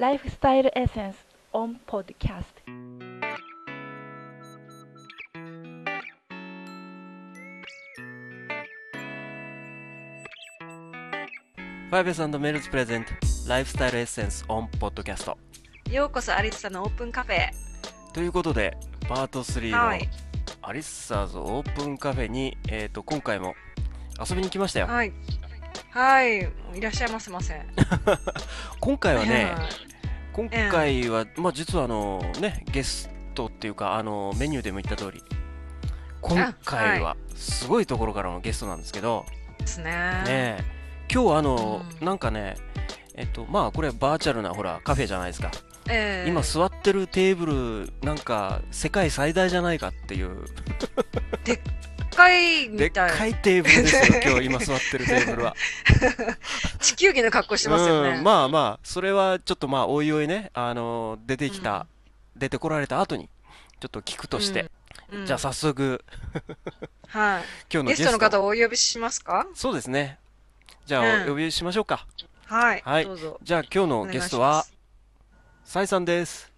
[0.00, 1.16] ライフスタイルエッセンス
[1.52, 2.42] on podcast
[11.90, 13.10] ファイブスメルズプレゼント
[13.46, 15.36] ライフスタイルエッセンスオンポッドキャスト
[15.90, 17.50] ようこそアリッサのオープンカフェへ。
[18.14, 20.08] ということでパート3のはい。
[20.62, 23.54] アリッサーズオープンカフェに、えー、と今回も
[24.18, 25.12] 遊びに来ましたよはい。
[25.90, 26.38] はい。
[26.74, 27.60] いらっしゃいませませ。
[28.80, 29.89] 今回はねはい
[30.40, 35.22] 今回は、まあ実はあのねゲストっていうかあのメニューでも言った通り
[36.22, 39.26] 今回はすごいところからのゲストなんですけど、
[39.58, 40.64] ですね。
[41.12, 42.06] 今日あの、うん。
[42.06, 42.56] なんかね
[43.14, 45.50] えっとまあこれバーチャルなほらカフェじゃないですか。
[45.90, 46.30] ええ。
[46.30, 47.46] 今座ってるテーブ
[47.90, 50.46] ルなんか世界最大じゃないかっていう。
[51.44, 51.60] でっ
[52.10, 53.10] かいみでったい。
[53.10, 55.56] かいテーブルですよ今日今座ってるテーブルは。
[56.80, 58.18] 地球儀の格好してますよね。
[58.18, 61.86] うんまあまあそれはちょっとまあおいおいねあの出てきた、
[62.36, 63.28] 出てこられた後に
[63.80, 64.70] ちょっと聞くとして、
[65.12, 66.04] うんじゃあ早速
[67.08, 67.44] はい。
[67.72, 68.12] 今日のゲスト。
[68.12, 69.46] の方をお呼びしますか？
[69.54, 70.18] そうですね。
[70.86, 71.22] じゃあうん。
[71.24, 72.06] お呼びしましょうか、
[72.46, 72.82] はい。
[72.84, 73.08] はい。
[73.42, 74.66] じゃあ今日のゲストは
[75.64, 76.49] サイさんです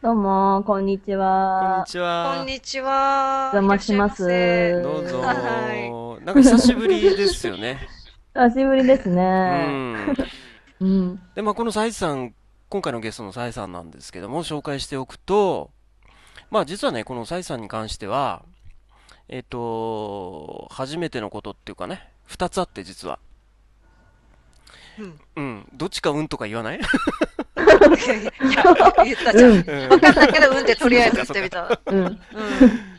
[0.00, 1.84] どうも、こんにちこんには。
[1.88, 3.50] ちはこんにちは。
[3.52, 7.80] お邪魔しますどうぞはなんか久しぶりですよね
[8.32, 9.66] 久しぶりですうね。
[9.66, 10.16] ん
[10.78, 11.20] うん。
[11.34, 12.32] で、まあ、このサイさん、
[12.68, 15.72] 今回のゲストのサイさんなんですけども、紹介しておくと、
[16.48, 18.44] まあ、実はね、このサイさんに関しては、
[19.28, 23.18] えっ、と、初めてのことっていうかね、二つあって実は。
[24.98, 25.20] うん。
[25.36, 25.68] うん。
[25.74, 26.78] どっちかうんとか言わない？
[26.78, 26.86] いや、
[29.04, 29.50] 言ったじゃん。
[29.52, 31.80] うんわかんないけど、うんってとりあえず言ってみた。
[31.86, 31.98] うん。
[32.04, 32.18] うん。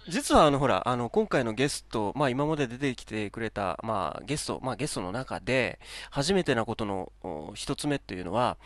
[0.07, 8.57] 実はあの、ほら、あの、今回のゲスト、まあ、今まで出てきてくれた、まあ、ゲスト、まあ、ゲストの中で、初めてなことのお一つ目っていうのは、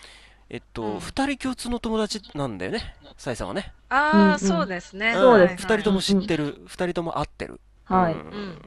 [0.50, 3.74] えっと、うん二人共通の友達なんだよね、サイさんはね。
[3.90, 5.14] ああ、うんうんそうですね。
[5.14, 7.60] そうですはい二人とも知ってる、二人とも会ってる。
[7.86, 8.14] はい。
[8.14, 8.62] うんん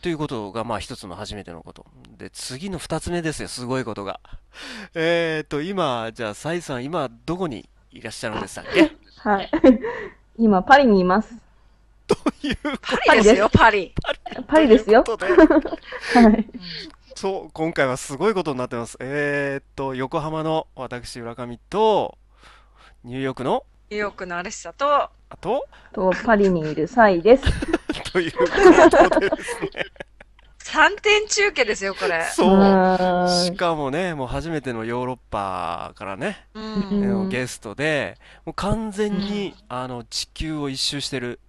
[0.00, 1.86] ということが、まあ一つの初めてのこと。
[2.16, 4.20] で、次の二つ目ですよ、すごいことが。
[4.94, 8.92] えーと、今、じゃあ、サイさん、今、どこにいらっしゃるんでしたっけ？
[9.18, 9.50] はい。
[10.38, 11.34] 今、パリにいます。
[12.06, 12.56] という
[13.06, 13.94] パリですよ、パリ。
[14.48, 15.04] パリですよ。
[15.04, 16.46] ことで、 はい。
[17.14, 18.96] そう、今回はすごいことになってます。
[19.00, 22.16] えーと、横浜の私、浦上と、
[23.04, 25.10] ニューヨークの、ニューヨークのアレッサと、あ
[25.40, 27.44] と、と、パリにいるサイです。
[28.12, 29.68] ということでですね。
[30.58, 32.24] 3点中継ですよ、これ。
[32.32, 33.28] そう。
[33.28, 41.40] しかもね、もう初めてのヨーロッパからね、ううんゲストで、もう完全に、あの、地球を一周してる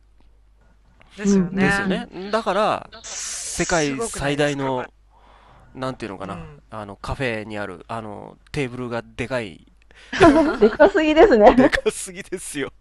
[1.17, 1.63] ですよね。
[1.63, 2.07] ですよね。
[2.31, 4.85] だから、世界最大の
[5.75, 9.65] なんていうのかな、うんあの、カフェにある、あの、テーブルがでかい、
[10.59, 11.55] でかすぎですね。
[11.55, 12.73] でかすぎですよ。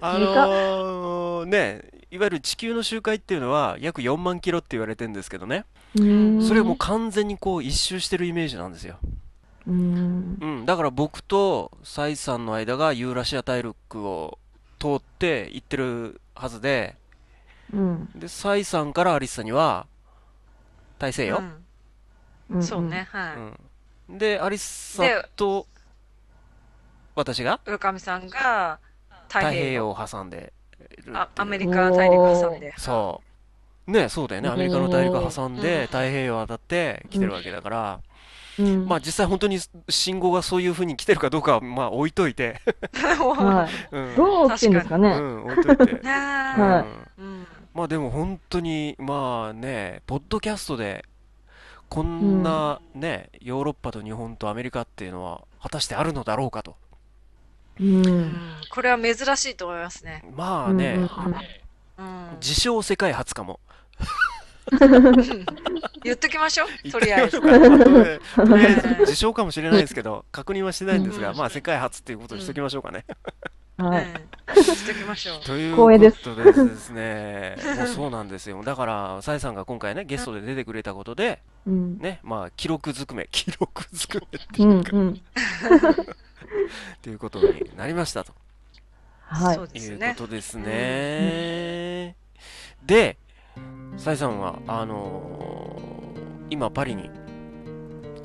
[0.00, 5.64] あのーね、いわゆる地球の周回っていうのは約4万キロって言われてるんですけどね、
[5.94, 6.46] うん。
[6.46, 8.98] それをもう完全にこう一周してるイメージなんですよ。
[9.66, 10.38] うん。
[10.40, 14.38] うん、だから僕とサイさんの間がユーラシア大陸を
[14.78, 16.96] 通って行ってるはずで、
[17.72, 18.10] うん。
[18.14, 19.86] で、サイさんからアリスさんには
[20.98, 22.56] 大西洋、うん。
[22.56, 23.36] うんそうね、はい。
[24.10, 25.66] うん、で、アリスさんと
[27.14, 27.60] 私が？
[27.64, 28.78] 浦上さんが
[29.32, 29.90] 太太平洋。
[29.90, 30.52] を挟んで
[31.06, 32.74] るあアメリカ大陸挟んで。
[32.76, 33.22] そ
[33.86, 33.90] う。
[33.90, 34.48] ね、そうだよね。
[34.48, 38.00] アメリカの大陸を挟んうんで太平洋を渡って来てるわけだから、
[38.58, 38.86] うん。
[38.86, 42.60] まあ実際本当に信号がそういう風に来てるかどうかはまあ置いといて、
[42.92, 43.74] はい。
[43.96, 45.08] うん、どう来てんですかうね。
[45.16, 45.94] ん、置いといて。
[45.94, 46.86] ねえは
[47.18, 51.06] うんうんまあでも本当に、まあね、ポッドキャストで、
[51.88, 56.76] こんなね、ヨーロッパと日本とアメリカっていうのは、果たしてあるのだろうかと。
[58.70, 60.24] これは珍しいと思いますね。
[60.34, 63.60] まあね、うんうん自称世界初かも。
[66.04, 67.40] 言っときましょう、言とりあえず。
[67.40, 67.48] か。
[67.48, 73.04] とりあえず自称かもしれないですけど、確認はしてないんですが、うんまあ世界初っていうことにしときましょうかね。
[73.76, 74.04] はい。
[74.04, 75.40] うんしときましょう。
[75.40, 78.62] という光栄ですことでですね、 もうそうなんですよ。
[78.62, 81.98] だから、サイさんが今回ね、ゲストで出てくれたことで、うん。
[81.98, 84.66] ね、まあ、記録ずくめ、記録ずくめってう。
[84.66, 84.90] いうんか、
[86.50, 86.66] うん。
[86.66, 86.68] っ
[87.00, 88.32] ていうことになりましたと
[89.24, 89.68] はいそう。
[89.68, 90.26] ですいうねこ。
[90.26, 92.16] とですね。
[92.84, 93.16] で、
[93.96, 95.82] サイさんは、あのー
[96.50, 97.08] 今パリに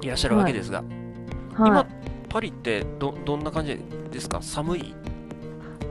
[0.02, 0.84] いらっしゃるわけですが、
[1.54, 1.88] は今、
[2.28, 3.80] パリってど、どんな感じ
[4.12, 4.42] ですか？
[4.42, 4.94] 寒いい？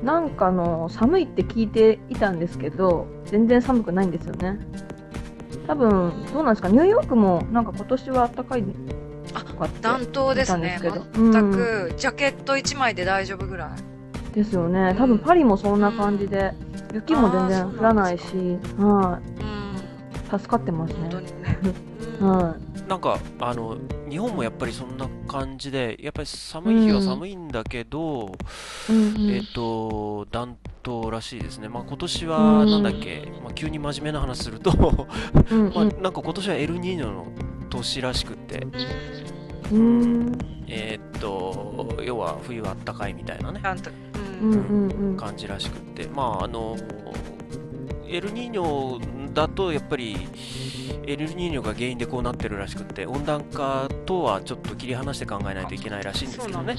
[0.05, 4.59] なんかあの、寒いって聞いていたんですけど、全然寒くないんですよね。
[5.67, 8.65] 多分、どうなんですか、ニューヨークもなんか今年は暖かい。
[9.35, 9.69] あ。
[9.81, 10.79] 暖冬ですね。
[10.83, 13.71] 全く、ジャケット1枚で大丈夫ぐらい。
[14.35, 14.95] ですよね。
[14.99, 16.53] 多分パリもそんな感じで、
[16.93, 18.25] 雪も全然降らないし、
[18.79, 19.77] はうん。
[20.37, 20.39] い。
[20.39, 21.11] 助かってますね本。
[21.11, 21.59] 当にね。
[22.21, 22.57] うんは
[22.89, 23.77] なんか、あの、
[24.09, 28.37] 日本もやっぱりそんな感じで、やっぱり寒い日は寒いんだけど、
[28.89, 28.93] い。
[28.93, 31.69] うんうんえっと、暖冬らしいですね。
[31.69, 34.71] まあ今年は、うんなんだっけ、まあ急に真面目な話すると、
[35.51, 37.27] うん まあなんか今年はエルニーニョの
[37.77, 38.67] 年らしくって、
[39.73, 39.79] うん。
[39.79, 40.39] うん。
[40.69, 43.91] えーっと、要は冬は暖かいみたいなね、ちゃんと。
[44.43, 45.17] うんうんうん。
[45.17, 46.77] 感じらしくって、まああの、
[48.09, 50.17] エルニーニョだとやっぱり、
[51.07, 56.77] エルニーニョが原因でこうなってるらしくって、温暖化とはちょっと切り離して考えないといけないらしいんですけどね。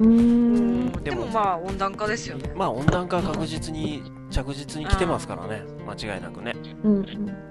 [0.00, 0.92] ううんん。
[1.04, 2.52] でもまあ温暖化ですよね。
[2.54, 6.54] まあ温暖化は確実に、着実に来てますからね、間違いなくね。
[6.82, 7.49] うん。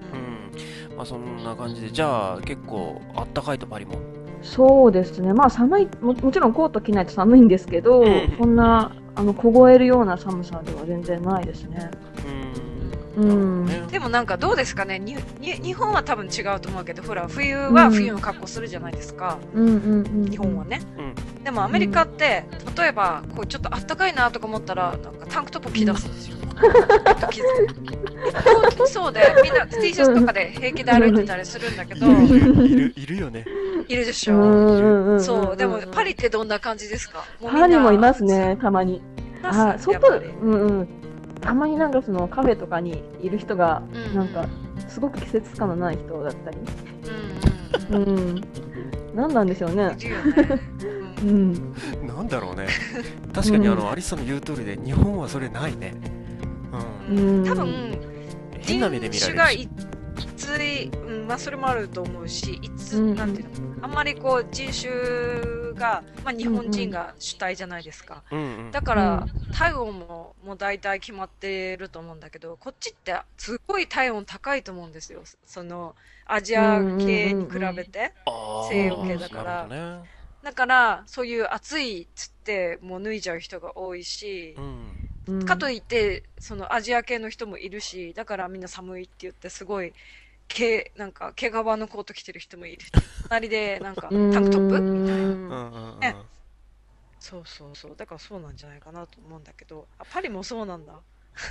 [0.99, 3.93] まあそんな感じで、じゃあ結構あったかいとパリも。
[4.41, 5.31] そうですね。
[5.31, 11.89] まあ寒いも、もちろんコート着ないと寒いんですけど、うんそんな、あの、凍えるような寒さでは全然ないですね。
[13.15, 13.21] う。
[13.21, 20.29] うんでもなんかどうですかねにに日本は多分違うと思うけどほら冬は冬の格好するじゃないですか、うんうんうん。
[20.29, 22.43] 日本はね、うんでもアメリカって
[22.77, 26.37] 例えばこうちょっとあったかいなとか思ったらなんかタンクトップ着出すんですよ、
[28.87, 32.27] そうでみんな T シャツとかで平気で歩いてたりするんだけどい
[32.69, 33.45] る、いるよね。
[33.87, 35.21] いるでしょ、うんうんうん。
[35.23, 37.23] そうでもパリってどんな感じですか？
[37.41, 39.01] パリもいますね、たまに。
[39.43, 40.07] あ、や外
[40.41, 40.87] うんうん。
[41.41, 44.45] たまになんかそのカフェとかにいる人が、うんなんか、
[44.87, 46.57] すごく季節感のない人だったり。
[47.89, 48.41] うんうんうん。
[49.15, 49.95] 何なんでしょうね
[51.23, 51.73] ううんん。
[52.05, 52.67] なんだろうね。
[53.33, 55.93] 確かにあの、アリスさんの言う通りで、日本はそれないね。
[57.09, 57.13] う。
[57.13, 57.45] うんん。
[57.45, 57.99] 多分
[58.59, 59.63] 変な目で見ら人種がれるし。
[59.63, 59.69] い
[60.35, 68.23] つい、うん、まあそれもあると思うし、いつ、うんなんていうの、あんまりこう人種が、まあ日本人が主体じゃないですか。
[68.31, 68.71] うんうん。
[68.71, 75.21] だから、体温ももう大体決まってると思うんだけど、こっちってすごい体温高いと思うんですよ。
[75.45, 75.95] その
[76.25, 78.13] アジア系に比べて。
[78.25, 80.09] あー西洋系だからね。
[80.41, 85.08] だから、そういう暑いっつってもう脱いじゃう人が多いし、うん。
[85.41, 89.93] うんかといって、そのアジア系の人もいるし、だからみんな寒いって言って、すごい、
[90.47, 92.79] 毛、なんか、毛皮のコート着てる人もいる。
[93.23, 94.75] 隣で、なんか、 タンクトップ？
[94.93, 96.25] みたいな。
[97.19, 97.95] そうそうそう。
[97.95, 100.93] だからそうなんじゃないかなと思うんだけど、あ、パリもそうなんだ。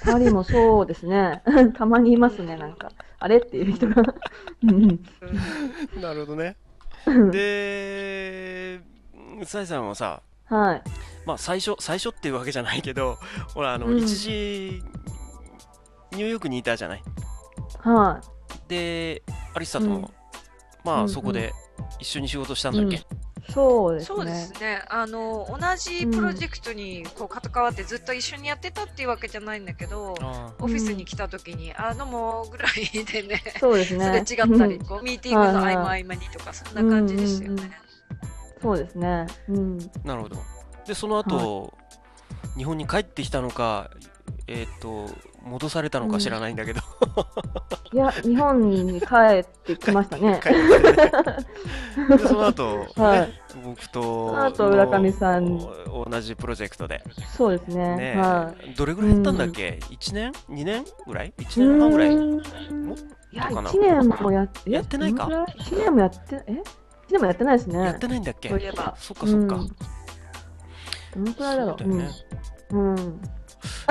[0.05, 1.43] パリもそうですね。
[1.77, 2.91] たまにいますね、なんか。
[3.19, 4.03] あれっていう人が。
[6.01, 6.57] なるほどね。
[7.07, 7.31] うん。
[7.31, 8.81] で、
[9.45, 10.83] サイさんはさ、はい。
[11.27, 13.19] まあ最初、最初っていうわけじゃないけど、
[13.55, 14.83] ほら、あの、うん一時、
[16.13, 17.03] ニューヨークにいたじゃない？
[17.81, 18.21] は
[18.67, 19.23] で、
[19.55, 20.09] アリスさんとも、うん
[20.85, 21.53] まあうんうんそこで
[21.99, 23.01] 一緒に仕事したんだっけ、い。
[23.53, 24.07] そうですね。
[24.07, 24.83] そうですね。
[24.89, 34.19] あの、同じプロジェクトにこう関わってずっと一緒にやってたっていうわけじゃないんだけど、あオフィスに来た時に、あ、どうもぐらいでね、そうです すれね。
[34.19, 37.79] 違ったり、うんこう、ミーティングの合間合間にとか、そんな感じですようんうんね。
[38.61, 39.27] そうですね。
[39.49, 39.79] うん。
[40.05, 40.37] あ、なるほど。
[40.87, 41.73] で、その後、
[42.57, 43.91] 日本に帰ってきたのか、
[44.47, 45.07] えっ、と、
[45.43, 46.81] 戻されたのか知らないんだけど、
[47.93, 49.07] いや、日本に帰
[49.41, 50.41] ってきましたね。
[52.27, 53.33] その後、ねはい
[53.65, 55.57] 僕とその後浦上さん
[55.89, 57.03] お同じプロジェクトで、
[57.37, 57.97] そうですね。
[57.97, 60.85] ねはどれぐらいやったんだっけ、1年 ?2 年？
[61.07, 61.47] ぐらい ?1 い。
[61.47, 62.15] 年半ぐらい？
[62.15, 62.21] う
[62.75, 62.95] んも
[63.33, 66.63] いや、かな？1年もやって、やってないかどのくらい ?1 年もやって、え？
[67.09, 67.79] ?1 年もやってないですね。
[67.85, 68.49] やってないんだっけ？
[68.49, 68.95] そういえば。
[68.99, 69.57] そっかそっか。
[69.57, 69.69] うん
[71.15, 71.77] どのくらいだろう？
[71.79, 72.11] そうね。
[72.71, 72.89] うん。
[72.91, 73.21] うん。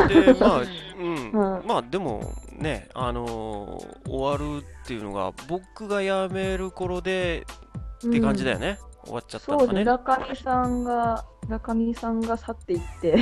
[0.07, 0.61] で、まあ、
[0.97, 7.45] うん、うんまあでもね、あのー終わるっていうのが、僕が辞める頃で
[8.07, 8.77] って感じだよね。
[9.03, 9.85] 終わっちゃったのそうですね。
[9.85, 10.03] がね。
[10.05, 13.17] 浦上さんが、浦上さんが去っていって、う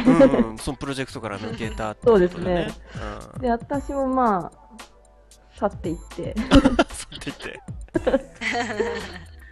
[0.46, 2.30] んうん、そのプロジェクトから抜けたってことだね。
[2.36, 2.78] そうですね
[3.36, 3.42] うん。
[3.42, 4.76] で、私もまあ、
[5.58, 6.36] 去っていって、
[6.92, 7.62] そうって言って。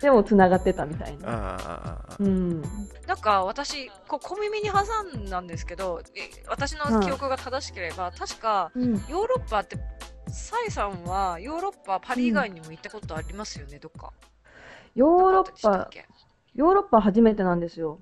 [0.03, 2.17] でも繋がってたみたいな。
[2.19, 2.61] うん。
[3.07, 8.93] なんか私、こう小耳に挟んだんですけど、え私の記憶が正しければ、確かうん。
[8.93, 9.77] ヨーロッパって、
[10.27, 14.11] サイさんはヨーロッパ、パリ以外にも行ったことありますよね、どっか。
[14.93, 16.05] ヨーロッパ、け？
[16.53, 17.99] ヨーロッパ初めてなんですよ。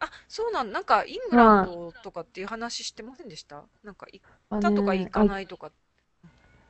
[0.00, 3.62] あ、そうなん、なんかイングランドとかっていう話してませんでした？
[3.84, 5.28] なんか行ったとか行かい。
[5.28, 5.70] ないとか。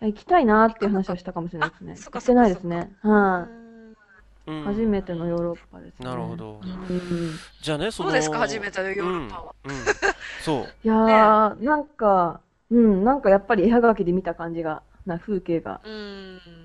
[0.02, 1.96] あ行きたいなっていう話をしたかもしれないですね。
[2.12, 2.94] 行ってないですね。
[3.00, 3.59] はい。
[4.46, 6.06] 初めてのヨーロッパですね。
[6.06, 7.30] なるほどうん。
[7.60, 8.10] じゃあね、その。
[8.10, 9.54] どうですか、初めてのヨーロッパは。
[9.64, 9.70] うん。
[9.70, 9.78] うん
[10.42, 10.64] そう。
[10.84, 15.80] いやー、なんか、うん、なんかやっぱり絵はがきで見た感じがな風景が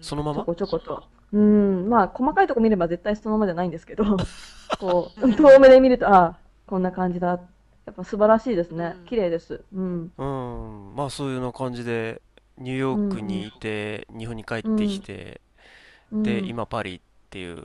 [0.01, 0.43] そのまま？
[0.45, 1.03] こちょこと。
[1.33, 4.05] うん、まあ、細かいとこ見れば絶対そのままじゃないんですけど、
[4.79, 7.39] こう、遠目で見ると、ああ、こんな感じだ。
[7.85, 9.05] やっぱ素晴らしいですねうん。
[9.05, 9.63] 綺麗です。
[9.73, 10.11] うん。
[10.17, 12.21] うん、まあそういうような感じで、
[12.57, 15.41] ニューヨークにいて、日本に帰ってきて、
[16.11, 17.03] で、うん、今パリって
[17.39, 17.57] いう。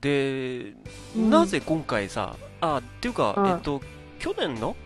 [0.00, 0.74] で、
[1.16, 3.80] うんなぜ今回さ、あ、っていうか、はいえっと、
[4.18, 4.76] 去年の？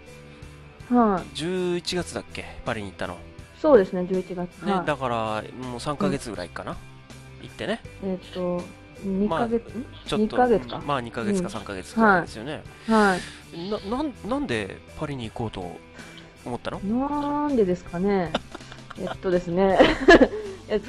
[0.90, 2.44] はい、11月だっけ？
[2.64, 3.16] パリに行ったの。
[3.60, 4.62] そうですね、11月。
[4.64, 6.76] ね、はいだから、もう3ヶ月ぐらいかな？
[7.42, 7.80] 行ってね。
[8.02, 8.62] えっと、
[9.04, 10.82] 2ヶ月、んちょっと、2ヶ月か。
[10.84, 12.62] まあ2ヶ月かうん3ヶ月くらいですよね。
[12.86, 13.70] はい。
[13.70, 15.76] な、なん、なんでパリに行こうと
[16.44, 16.80] 思ったの？
[16.80, 18.32] なんでですかね。
[18.98, 19.78] えっとですね、
[20.68, 20.80] え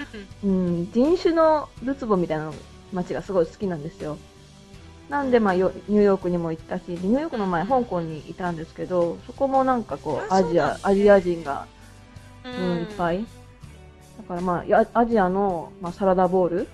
[0.44, 2.52] うん、人種のるつぼみたいな
[2.96, 4.18] 街がすごい好きなんですよ。
[5.10, 11.68] なんで、まあ、よニューヨークにも行ったし、ニューヨークの前、香港にいたんですけど、そこもなんかこう、あアジア、アジア人が、
[12.44, 13.26] ううん、いっぱい。
[14.18, 16.68] だからまあ、やアジアの、まあ、サラダボール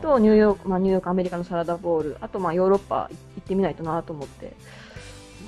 [0.00, 4.54] と、ニューヨーク、まあ、ニューヨーク、アメリカのサラダボール、あと、まあ、ヨーロッパ行ってみないとなと思って。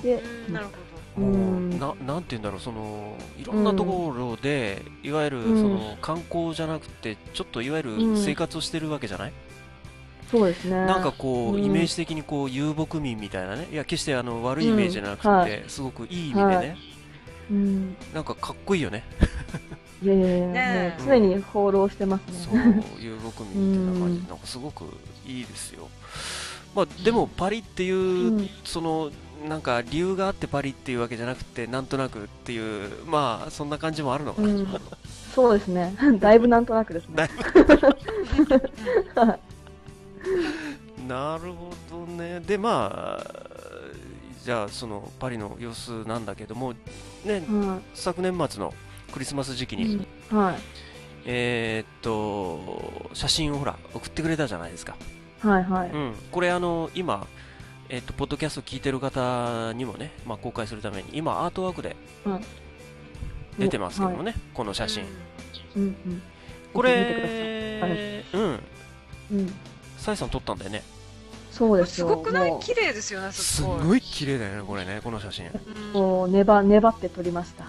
[0.01, 0.71] で、うんなるほ
[1.15, 5.61] もううんな、なんて言うんだろう、その、いろんなところで、いわゆる、うん。
[5.61, 8.11] その、観光じゃなくて、ちょっといわゆうん。
[8.13, 9.33] る生活をしてるわけじゃない、
[10.33, 10.71] そうですね。
[10.71, 16.77] なんかこう、うんイメージ的にこう、遊牧民みたいなね、いや、決してあの、悪いイメージじゃなくて、うんはすごくいい意味でね、はい
[17.51, 17.95] うん。
[18.15, 19.03] なんかかっこいいよね。
[20.01, 24.85] いやいやいや、ねえもう常に放浪してますそうね。、遊牧民みたいな感じうんで、なんかすごく
[25.27, 25.87] いいですよ。
[26.73, 29.11] まあ、でも、パリっていう、うんその、
[29.47, 34.47] なんか理由があってパリっていうわけじゃなくて、なんとなくっていう、まあ、そんな感じもあるのかな。
[34.47, 34.67] うん
[35.35, 35.95] そう ですね。
[36.19, 37.33] だいぶなんとなくですだね
[39.39, 39.52] い。
[41.07, 42.39] なるほどね。
[42.39, 43.43] で、まあ、
[44.43, 46.73] じゃあ、そのパリの様子なんだけども、
[47.25, 48.73] ね、は昨年末の
[49.11, 49.77] クリスマス時期い。
[49.77, 50.55] に、うんはい。
[51.25, 54.95] えーっと、写真をほら、送ってくれたじゃないですか。
[55.41, 55.89] はいはい。
[55.89, 56.13] うん。
[56.31, 57.27] これ、あの、今、
[57.89, 62.41] えーっと、ポッドキャスト聞いてる方にもね、まあ、公開するために、今、アートワークでうん
[63.57, 65.05] 出てますけどもはいね、この写真。
[65.75, 66.21] うんうん。
[66.73, 68.41] こ見てくださいれ、うん、
[69.31, 69.53] うん。
[70.03, 70.83] サイさん撮ったんだよね。
[71.51, 72.07] そうですよ。
[72.09, 72.59] すごくない？
[72.59, 73.83] 綺麗ですよね、すすごい。
[73.87, 75.45] ごい綺麗だよね、これね、この写真。
[75.47, 77.63] うんもう粘粘って撮りました。
[77.63, 77.67] っ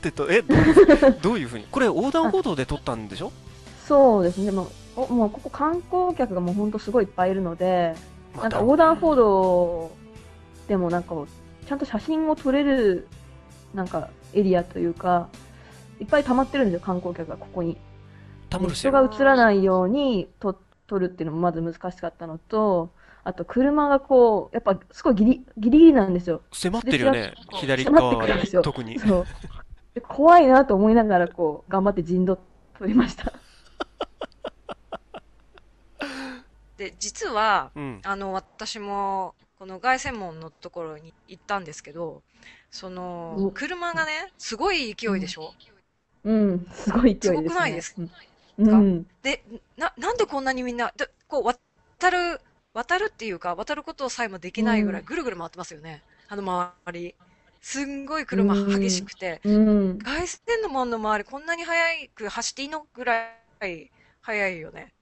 [0.00, 0.58] てと、え、どう？
[0.58, 0.60] い
[1.10, 1.66] うどういうふうに？
[1.70, 3.32] これ横断歩道で撮ったんでしょ？
[3.86, 4.50] そうですね。
[4.50, 7.94] もうおもうここ観光客がもう本当すごいいっぱいいるので、
[8.36, 9.90] なんか横断歩道
[10.68, 11.14] でもなんか
[11.66, 13.08] ちゃんと写真を撮れる
[13.74, 15.28] なんかエリアというか、
[16.00, 17.76] いっぱい溜まってるんですよ、観光客がここに。
[18.48, 18.92] タモリしてる。
[18.96, 22.90] 人が映らないように撮撮るっていうのもまず難しかったのと、
[23.24, 26.42] あと車がこう、やっぱすごいギリギリギリなんですよ。
[26.52, 28.98] 迫ってるよね、左迫って側くるんですよ特に。
[28.98, 29.26] そう。
[29.94, 32.38] で怖いなと思いながらこう、頑張って陣取
[32.78, 33.32] 撮りました。
[36.76, 38.00] で、実は、うん。
[38.02, 42.22] あの、私も、この凱旋門のところに行ったんですけど、
[42.70, 45.54] そのう、車がね、すごい勢いでしょ？
[46.24, 47.36] うん、すごい勢いです、ね。
[47.36, 48.10] すごくないですうん。
[48.58, 49.06] うん。
[49.22, 49.42] で、
[49.76, 52.40] な、なんでこんなにみんな、でこう、渡る、
[52.72, 56.02] 渡るっていうか、渡ることさえもできないぐらいうんぐるぐる回ってますよね。
[56.28, 57.14] あの周り。
[57.60, 59.98] すんごい車うん激しくて、うん。
[59.98, 61.78] 凱旋門の周りこんなに速
[62.14, 63.26] く走っていいのぐら
[63.66, 64.92] い速いよね。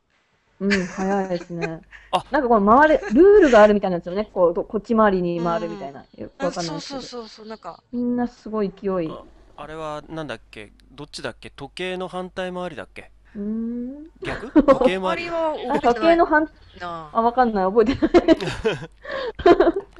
[0.60, 1.80] うん、早いですね。
[2.12, 4.30] あなんかこの回れ、ルールがあるみたいなんですよね。
[4.32, 6.04] こう、どこっち回りに回るみたいな。
[6.16, 7.00] よくわかんないそうですけど。
[7.00, 9.06] そうそうそう、なんか、みんなすごい勢い。
[9.08, 9.18] う
[9.56, 10.70] あれは、なんだっけ？
[10.92, 11.50] どっちだっけ？
[11.50, 13.10] 時計の反対回りだっけ？
[13.38, 14.10] ーん。
[14.22, 15.24] 逆時計回周り？
[15.24, 16.44] りはあ、覚え時てない計の反、
[16.80, 17.10] な。
[17.12, 17.64] あ、わかんない。
[17.64, 18.38] 覚えてない。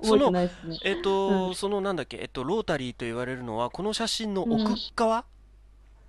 [0.03, 0.79] そのないですね。
[0.85, 2.19] えっと、うんそのなんだっけ？
[2.19, 5.25] えっと、ロータリーと言われるのは、この写真の奥側？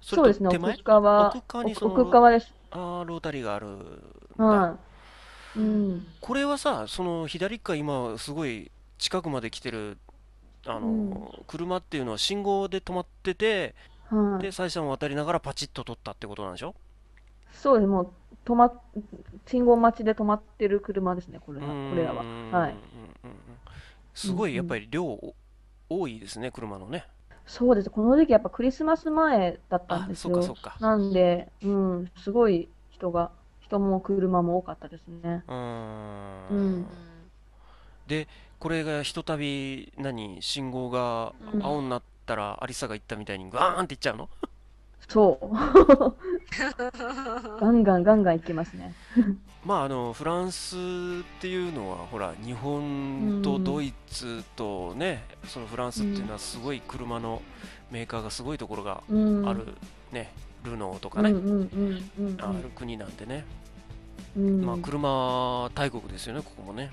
[0.01, 1.29] そそうですね、奥側。
[1.29, 2.53] 奥側にその奥側です。
[2.71, 3.79] ああ、ロータリーがあるん
[4.37, 4.43] だ。
[4.43, 4.77] は
[5.55, 5.59] い。
[5.59, 6.07] うん。
[6.19, 9.97] これはさ、その左側今すごい近くまで来てる、
[10.65, 13.75] あの、車っていうのは信号で止まってて、
[14.09, 14.43] はい。
[14.43, 16.75] で、サイさんを渡りながらパチッと撮ったってことなんでしょ？
[17.53, 17.88] そうです。
[17.88, 18.12] もう、
[18.45, 18.74] 止まっ、
[19.48, 21.67] 信号待ちで止まってる車ですね、これは。
[21.67, 22.17] これらは。
[22.17, 22.25] はい。
[22.25, 22.69] うんうん
[23.24, 23.33] うん
[24.13, 25.33] すごうんうんいやっぱり量お
[25.89, 27.05] 多いですね、車のね。
[27.45, 27.89] そうです。
[27.89, 30.53] この時期やっぱクリスマス前だったんあ、ですそっかそ。
[30.55, 30.77] か。
[30.79, 35.43] なんで、うん、すごい人が、人も車も多かったですね。
[35.48, 36.86] うーうんん。
[38.07, 38.27] で、
[38.60, 44.29] これがひとたび、何、信号がうん青になったら、アリサが言ったみたいにガーンっていっちゃうの？
[45.07, 45.55] そう。
[47.60, 48.93] ガンガンガンガン行きますね。
[49.65, 50.79] まああのフランスっ
[51.39, 57.41] ていうのはほら日本とドイツとね、そのフランスっていうのはすごい車の
[57.91, 59.48] メーカーがすごいところがうん。
[59.48, 59.67] ある
[60.12, 60.31] ね、
[60.63, 61.51] ルノーとかね、うんうん
[62.17, 63.45] うんうんある国なんでね、
[64.38, 64.65] うん。
[64.65, 66.91] まあ車大国ですよねここもね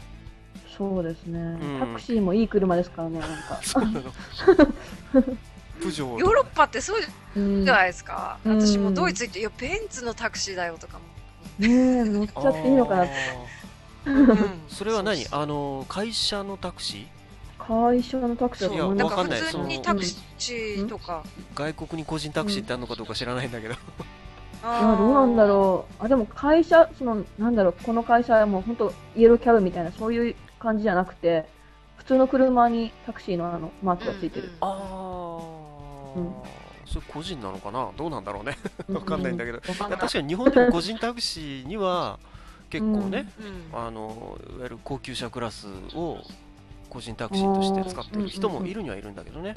[0.76, 1.78] そうですねん。
[1.80, 3.60] タクシーもいい車ですからね、なんか。
[3.62, 4.02] そうなの
[5.80, 7.06] プジョーヨーロッパってそうじ
[7.36, 8.38] うんゃないですか。
[8.44, 8.60] うん。
[8.60, 11.04] 私もドイツ行って、いや、ベンツのタクシーだよとかも。
[11.58, 11.68] ね
[12.00, 13.08] え、乗っちゃっていいのかなあー
[14.06, 14.60] うん。
[14.68, 15.26] それは何？
[15.30, 17.06] あの会社のタクシ
[17.58, 19.40] 会社のタクシーいなんますわかんない。
[19.40, 21.22] か普通にタクシーとか。
[21.54, 23.74] ー外国に個人タクシーってあるのかどうか知らないんだけど、
[24.62, 26.04] ああどうなんだろう。
[26.04, 31.46] あ、でも会社、その、なんだろう、この会社はもう本当イエローキャブみたいな、そういう感じじゃなくて、
[31.96, 34.50] 普通の車にタクシーのあの、マークがついてる。
[34.60, 35.59] ああ、うん
[36.86, 37.90] それ個人なのかな？
[37.96, 38.56] どうなんだろうね。
[38.92, 42.18] わかんないんだけど、確かに日本でも個人タクシーには
[42.68, 43.32] 結構ね、
[43.72, 43.78] うん。
[43.78, 46.18] あのいわゆる高級車クラスを
[46.88, 49.56] 個人タクシーとして使ってる人もいるにはいるんだけどね、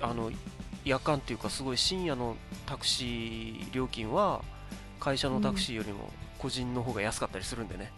[0.00, 0.30] あの
[0.84, 2.36] 夜間っていうかすごい深夜の
[2.66, 4.42] タクシー料金は
[5.00, 6.08] 会社のタクシーよりも
[6.40, 7.92] 個人の方が安かったりするんでね、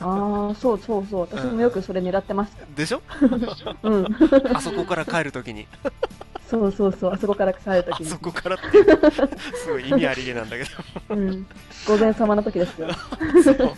[0.00, 1.20] ああ、そうそうそう。
[1.22, 2.64] 私もよくそれ狙ってました。
[2.76, 3.02] でしょ？
[3.82, 4.06] うん。
[4.54, 5.66] あそこから帰るときに
[6.48, 7.12] そうそうそう。
[7.12, 8.18] あそこから帰るときにあそ。
[8.18, 8.64] こからって
[9.56, 10.70] すごい意味ありげなんだけど
[11.14, 11.46] うん。
[11.86, 12.88] 午前様の時ですよ。
[13.42, 13.76] そう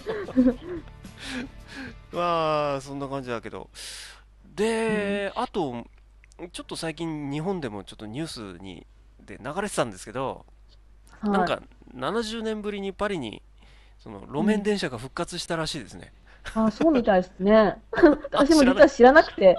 [2.13, 3.71] まあそんな感じだけど
[4.55, 5.87] で、あと
[6.53, 8.87] ちょっと最近日本でもちょっとニュースに
[9.25, 10.45] で流れてたんですけど、
[11.23, 11.49] なんはい。
[11.49, 11.63] か
[11.95, 13.43] 70年ぶりにパリに
[14.01, 16.13] その路面電車が復活したらしいですね、
[16.55, 17.77] あ、そうみたいですね。
[18.33, 19.57] 私も実は知らなくて、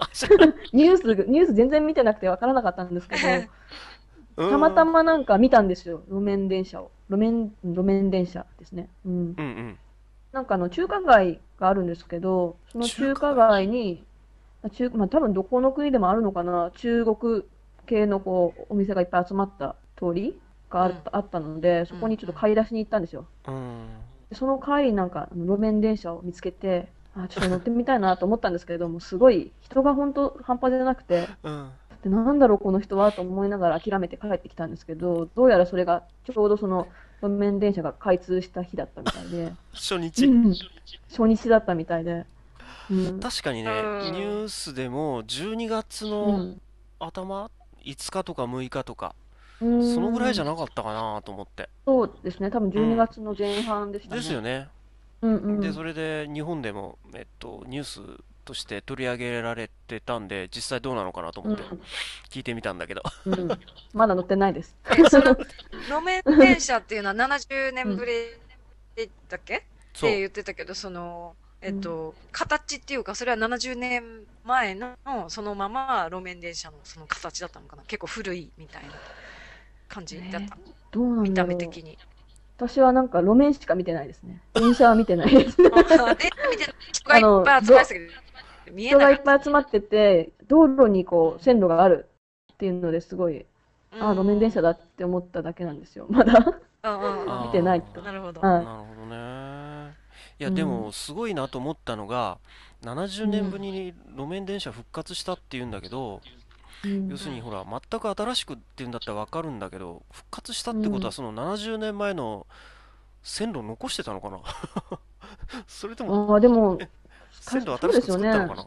[0.73, 3.21] ニュース、ニュース全然見てなくてわからなかったんですけど、
[4.43, 6.01] うんたまたまなんか見たんですよ。
[6.07, 6.91] 路面電車を。
[7.09, 8.89] 路面、路面電車ですね。
[9.05, 9.13] うん。
[9.13, 9.77] うんうん
[10.31, 14.05] なんかあの中華街があるんですけど、その中華街に、
[14.71, 17.43] 中まあ、多分どこの国でもあるのかな、中国
[17.85, 23.25] 系のこうお店がいっぱい集まった通りがあった,、あったので、そこにちょっと買い出しに行ったんですよ。
[23.45, 31.71] うんでその帰りになんかあの路面電車を見つけて、あ、ちょっと乗ってみたいなと思ったんですけれども、 すごい人が本当半端じゃなくて、うん。
[32.03, 40.53] でなんだろうこの人はと思いながら諦めて帰ってきたんですけど、どうやらそれがちょうどその路面電車が開通した日だったみたいで、初日、うん。
[41.09, 42.25] 初日だったみたいで。
[42.89, 43.19] うん。
[43.21, 44.11] 確かにね、うん。
[44.11, 46.61] ニュースでも12月うのん。
[46.99, 47.49] 頭、
[47.83, 49.20] 5日とか6日とか、うん
[49.61, 51.69] そのぐらいじゃなかったかなと思って。
[51.85, 54.21] そうですね、多分12月の前半でしたね。
[54.21, 54.67] ですよね。
[55.21, 55.61] うんうん。
[55.61, 58.01] で、それで日本でも、えっと、ニュース
[58.43, 61.63] として取り上げられてたんで、実際どうなのかなと思って
[62.31, 63.03] 聞いてみたんだけど。
[63.25, 63.59] うんうん
[63.93, 64.75] まだ乗ってないです。
[64.89, 65.35] えその
[65.87, 68.11] 路面電車っていうのは70年ぶり
[69.29, 69.61] だっけ、っ
[69.93, 70.17] そうて。
[70.17, 74.95] 言ってたけど、その、えっと、形っていうか、それは70年前の
[75.27, 78.89] そのまま路面電車のその形だったのかな結構古いみたいな
[79.91, 80.57] 感じだった。
[80.91, 81.57] どうなん見ただろう。
[81.57, 81.97] 目的に。
[82.57, 84.41] 私はなんか路面しか見てないですね。
[84.53, 85.57] 電車は見てないです。
[85.57, 85.81] で、見て
[86.93, 88.07] 人がいっぱい集まりすぎて、
[88.71, 92.07] 見え人がないっぱい集まってて、道路にこう線路がある
[92.53, 93.45] っていうのですごい、
[93.99, 96.05] あ、路面電車だって思っただけなんですよ。
[96.09, 96.33] まだ。
[96.83, 98.41] うんうんうんあー見てないとなるほど。
[98.41, 99.95] はいなるほどね。
[100.39, 102.39] いや、うんでも、すごいなと思ったのが、
[102.83, 106.40] 70年ぶりに路面電車復活したっていうんだけど、うん
[107.07, 112.47] 要するにほら、全く新しくっていうんだったらわかるんだけど、復活したってことは、うんその70年前の
[113.23, 114.39] 線路残してたのかな？
[115.67, 116.77] それとも、ああ、でも、
[117.31, 118.65] 線路新しく作ったのかな、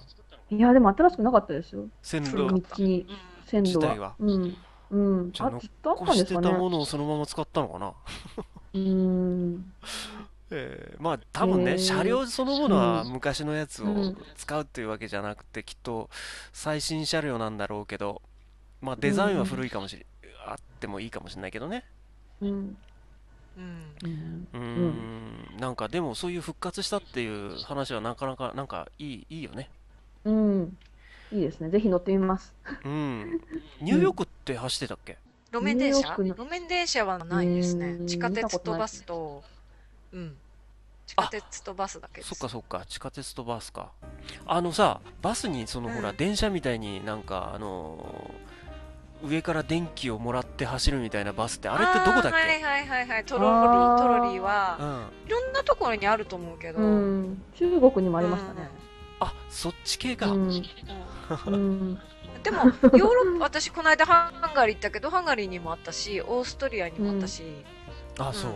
[0.51, 1.89] いや、でも新しくなかったですよ。
[2.03, 3.07] 線道路に、
[3.47, 4.57] 線路はうん。
[4.91, 5.33] うん。
[5.33, 6.25] じゃあ残し。
[6.27, 7.95] てたものをそのまま使ったのかな？
[8.75, 9.75] うーん。
[10.51, 16.11] えーまあ多分ね、へー車両そのものはうん昔のやつをうん使うっていうわけじゃなくて、きっと
[16.53, 18.23] 最新車両なんだろうけど、
[18.81, 20.07] まあデザインは古いかもしれ、
[20.47, 21.85] あってもいいかもしれないけどね。
[22.43, 22.77] うん。
[23.57, 24.47] うん。
[24.53, 29.71] うんなんかでもそういう復活したっていう話はなかなかなんかいい、いいよね。
[30.25, 30.77] うん。
[31.33, 31.71] いいですね。
[31.71, 32.55] ぜひ乗ってみます。
[32.85, 33.41] うん。
[33.81, 35.17] ニューヨークって走ってたっけ、
[35.53, 36.17] 路面電車？
[36.17, 38.03] 路面電車はないですねう。
[38.03, 39.43] ん地下鉄とバスと、
[40.15, 40.37] うん。
[41.07, 42.31] 地下鉄とバスだけです。
[42.31, 43.91] そっかそっか、地下鉄とバスか。
[44.47, 48.55] あのさ、バスにそのほら、うん電車みたいになんかあのー
[49.27, 53.25] 上から電気をもらって走るみたいなバスってあれってどこだっけ、あーはいはいはいはい。
[53.25, 55.27] トロリあー、ートロリーは、うん。
[55.27, 57.43] いろんなところにあると思うけど、ううんん。
[57.57, 58.69] 中国にもありましたね。
[59.21, 60.27] あ、そっち系か。
[60.27, 60.63] うん。
[61.47, 61.99] うん。
[62.43, 67.45] でも、ヨーロッパ、 私この間ハンガリー行ったけど、ハンガリーにもあったし、オーストリアにもあったし、
[68.19, 68.49] あ、そ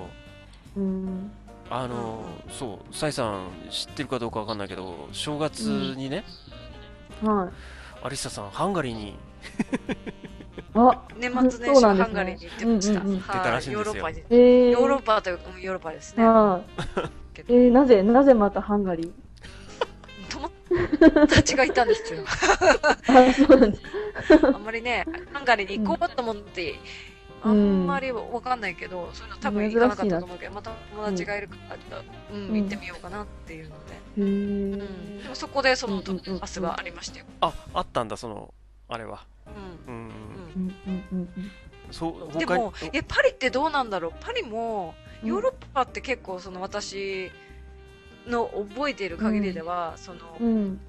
[0.76, 0.80] う。
[0.80, 1.32] うん。
[1.70, 6.24] あの、そう、サイさん知ってるかどうかわかんないけど、正月にね、
[7.22, 7.50] は
[8.02, 8.06] い。
[8.06, 9.14] アリサさん、ハンガリーに、
[10.74, 12.86] あ、年末年始はハンガリーに行ってまし
[13.64, 13.70] た。
[13.70, 14.22] ヨーロッパに。
[14.30, 16.24] えー、ヨーロッパというか、うんヨーロッパですね。
[17.48, 19.12] えー、なぜ、なぜまたハンガリー？
[20.28, 22.20] 友達がいたんですよ。
[22.26, 23.82] あ、そうなんです。
[24.46, 26.74] あんまりね、ハンガリーに行こうと思って、
[27.42, 31.54] あんまりわかんないけど、そういうの多分行かなかったと思うけど、また友達がいるか
[31.90, 33.94] ら、うん、行ってみようかなっていうので。
[33.94, 37.26] へうん、でもそこでそのうんうんうんうんバスがありましたよ。
[37.40, 38.52] あ、あったんだ、その、
[38.88, 39.24] あれは。
[39.86, 40.02] うんうん。
[40.02, 41.50] うんうんうんうん。
[41.90, 44.12] そう、他にでも、え、パリってどうなんだろう？
[44.20, 47.30] パリも、ヨーロッパって結構その私
[48.26, 50.80] の覚えている限りでは、その、うん。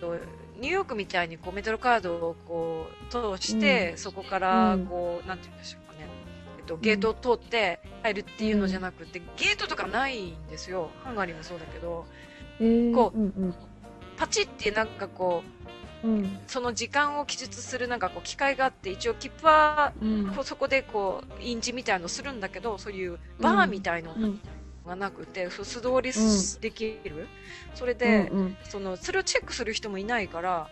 [0.00, 0.16] と
[0.60, 6.08] ニューヨークみたいにこうメトロカードをこう通して、そこからうんこう、なんて言うんでしょうかね、
[6.58, 10.90] えっと、ゲートを通って入るっていうのじゃなくて、ゲートとかないんですよ。
[11.02, 12.06] ハンガリーもそうだけど、
[12.60, 13.54] えー、こううん
[14.16, 15.42] パチってなんかこ
[16.04, 16.14] う、うん。
[16.18, 16.38] うん。
[16.46, 24.40] その時間を記述するなんかこう機械があって、一応切符はうんこうそこでこう印字みたいのするんだけど、そういうバーみたいのうん。
[24.86, 27.26] がなくて、素通りうんできる。
[27.74, 30.68] それで、うんその、それをチェックする人もいないから、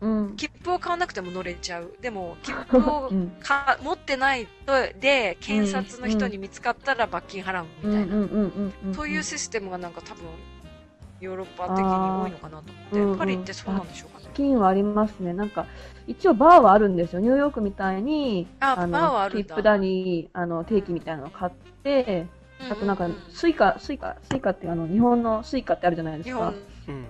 [0.00, 0.36] うん。
[0.36, 1.94] 切符を買わなくても乗れちゃう。
[2.00, 8.16] でも、切符を うんか持ってないと、で、検札の人に見つかったら罰金払うみたいな。
[8.16, 8.94] うんうんうんうん。
[8.94, 10.24] そういうシステムがなんか多分、
[11.20, 14.30] ヨーロッパ的に多いのかなと思って、うんうんパリってそうなんでしょうかね。
[14.34, 15.32] 金はありますね。
[15.32, 15.66] なんか、
[16.06, 17.20] 一応バーはあるんですよ。
[17.20, 22.26] ニューヨークみたいに、あバーはあの、るんだ切符だに、あの、定期みたいなのを買って、
[22.70, 26.52] あとなんか Suica、Suica、Suica ってあの、日本の Suica ってあるじゃないですか
[26.84, 26.94] 日本。
[26.94, 27.06] うん。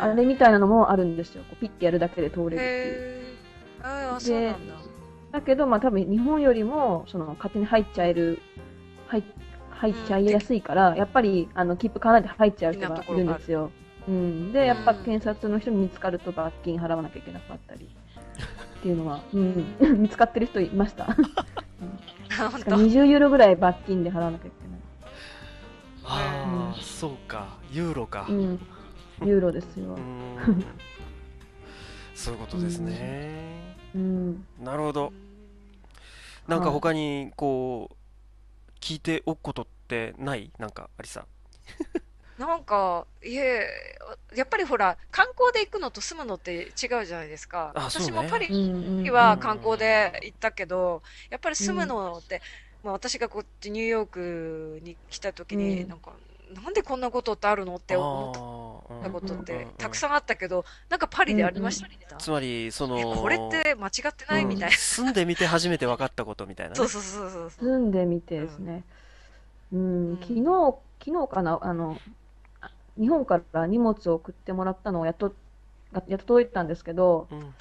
[0.00, 1.42] あれみたいなのもあるんですよ。
[1.44, 3.36] こうピッてやるだけで通れるっていう。
[3.82, 4.74] ああ、そうなんだ。
[5.32, 8.40] だけど、まあ多分日本よりも、その、勝手に入っちゃえる、
[9.08, 9.22] 入っ
[9.70, 13.70] 入っちゃいやすいから、やっぱり、あの、切符買わないで入っちゃう人がいるんですよ。
[14.08, 14.52] うん。
[14.52, 17.88] で、やっぱうん検察の人に見つかると罰金払わなきゃいけなかったり。
[18.88, 21.04] っていうのは、うん、 見つかってる人いました？
[21.04, 22.76] 本当。
[22.76, 24.50] 20ユーロぐらい罰金で払わなきゃい
[26.04, 27.58] ああ、そうか。
[27.70, 28.24] ユーロか。
[28.26, 28.42] けない。
[28.44, 28.58] うん。
[29.26, 30.00] ユーロですよう。
[30.00, 30.64] ん
[32.14, 33.76] そういうことですね。
[33.94, 34.46] うん。
[34.58, 35.12] なるほど。
[36.46, 40.50] なんか他に、こう、聞いておくことってない？
[40.58, 41.26] なんか、ありさ。
[42.38, 43.66] なんか、いえ、
[44.34, 47.74] やっぱりほら、観光で行くのと住むのって違うじゃないですか。
[47.74, 52.40] あそうね私もパリは観光で行ったけど、やっぱり住むのって、
[52.82, 56.12] まあ私がこっちニューヨークに来た時に、うんなんか、
[56.54, 58.30] なんでこんなことってあるのって思あ
[59.00, 61.88] ったことっうんうんてうんたくさんあったけど、なんかパリでありました。
[62.18, 64.76] つまり、その、えこれって間違ってないみたいな。
[64.76, 66.76] 住んでみて初めて分かったことみたいなね。
[66.76, 67.64] そうそうそうそうそう。
[67.64, 68.84] 住んでみてですね。
[69.72, 70.44] うん、うん昨日、
[71.04, 72.10] 昨日かな、あの、あ
[72.98, 75.34] 日本から荷物を送ってもらったのをやっと、
[75.92, 77.54] がやっと届いたんですけど、うん。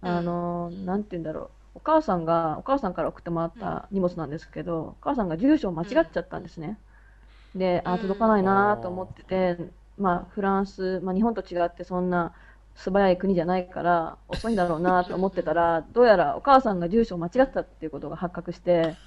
[0.00, 1.78] あの、なんて言うんだろう。
[1.78, 6.80] お母さんが、お母さんから送ってもらった荷物なんですけど、お母さんが住所を間違っちゃったんですね。
[7.54, 9.58] で、あ、うん届かないなと思ってて、
[9.98, 12.34] まあ、フランス、まあ、日本と違ってそんな
[12.74, 18.98] 素早い国じゃないから、遅いんだろうなと思ってたら、 どうやらお母さんが住所を間違ったっていうことが発覚して、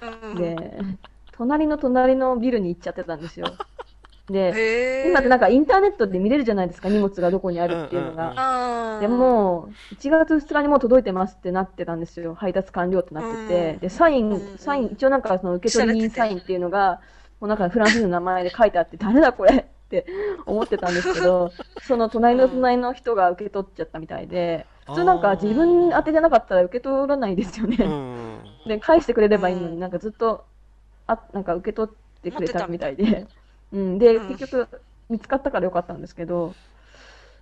[0.00, 0.86] うんで、
[1.32, 3.58] 隣の隣のビルに行っちゃってたんですよ。
[4.32, 5.04] で。
[5.08, 12.34] 今ってなんかインターネットで見れるじゃないですか、荷物がどこにあるっていうのうんうんうんでも、1月2日にもう届いてますってなってたんですよ。
[12.34, 13.72] 配達完了ってなってて。
[13.74, 17.00] うんで、サイうんン、サイン、一応なんかその受け取り人サインっていうのが、
[17.40, 19.66] もうなんかフランス人の名前で書いてあって、誰だこれ？
[19.88, 20.04] って
[20.44, 21.50] 思ってたんですけど、
[21.82, 27.76] その隣の隣の人が受け取っちゃったみたいで、普通なんか自分宛てじゃなかったら受け取らないですよね。
[27.80, 28.40] うん。
[28.66, 30.44] で、返してくれればいいのに、うんなんかずっと、
[31.06, 33.26] あ、なんか受け取ってくれたみたいで。
[33.72, 34.28] うん、で、うん。
[34.28, 34.68] 結局、
[35.08, 36.54] 見つかったからよかったんですけど、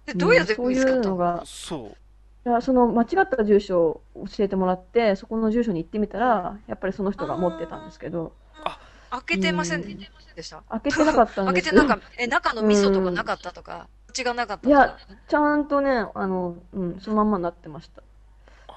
[0.07, 1.15] でどうやってんそうい見つかったの？
[1.15, 1.97] うのが、そ
[2.45, 2.49] う。
[2.49, 8.33] いや、その間違った住所を教えてもらって、そこの住所に行ってみたら、やっぱりその人が持ってたんですけど、
[9.11, 10.63] 開けてませんでした？
[10.69, 14.69] 開けてなかったんです開けてなんか、え、中の味噌とかなかったとか、口がなかった。
[14.69, 14.97] いや、
[15.29, 18.03] ちゃんとね、あの、うん、そのまんまになってました。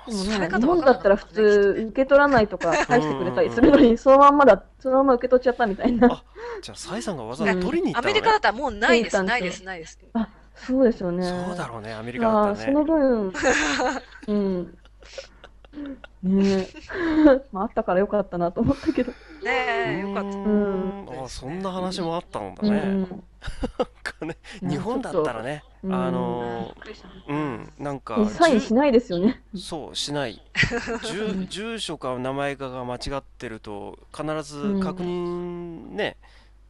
[0.07, 6.07] 日本だったら普通、受け取らないとか返してくれたりするのに、そのまんまだ、そのまま受け取っちゃったみたいな。
[6.11, 6.23] あ
[6.61, 9.99] じゃあ、サイさんがわざわざ取りに行ったアメリカだったらもうないです、ないです、ないです。
[10.13, 11.23] あ、そうですよね。
[11.23, 12.83] そうだろうね、アメリいカだったらね。
[12.83, 13.33] 分、
[14.27, 14.77] うん。
[16.23, 16.73] ねえ。
[17.51, 19.11] まあ、あったからよかったなと思ったけど。
[19.11, 19.17] ね
[19.85, 20.29] え、よかった。
[20.29, 22.71] うーんあ、そんな話もあったんだうね。
[22.71, 23.01] ん。
[23.01, 23.23] なん
[24.03, 26.75] かね、日本だったらね、うんあうんの
[27.27, 29.41] うん、なんか、サインしないですよね。
[29.55, 30.41] そう、しない。
[31.03, 36.17] 住 住所か名前かが間違ってると、必ず確認ね、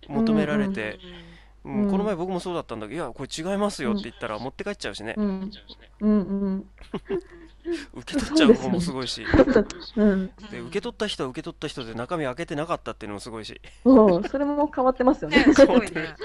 [0.08, 0.99] 求められて、
[1.63, 5.51] この前僕もそうだったんだけど、いや、これ違いますよって言ったら持って帰っちゃうしね、うん。
[6.01, 6.69] うんうん。
[7.93, 9.23] 受け取っちゃう方もすごいし、
[9.95, 10.27] うん。
[10.51, 15.45] で、受け取った人は受け取った人で中身開けてなかったっていうのもすごいし、そう、それも変わってますよね。
[15.45, 16.15] ね、 すごいね。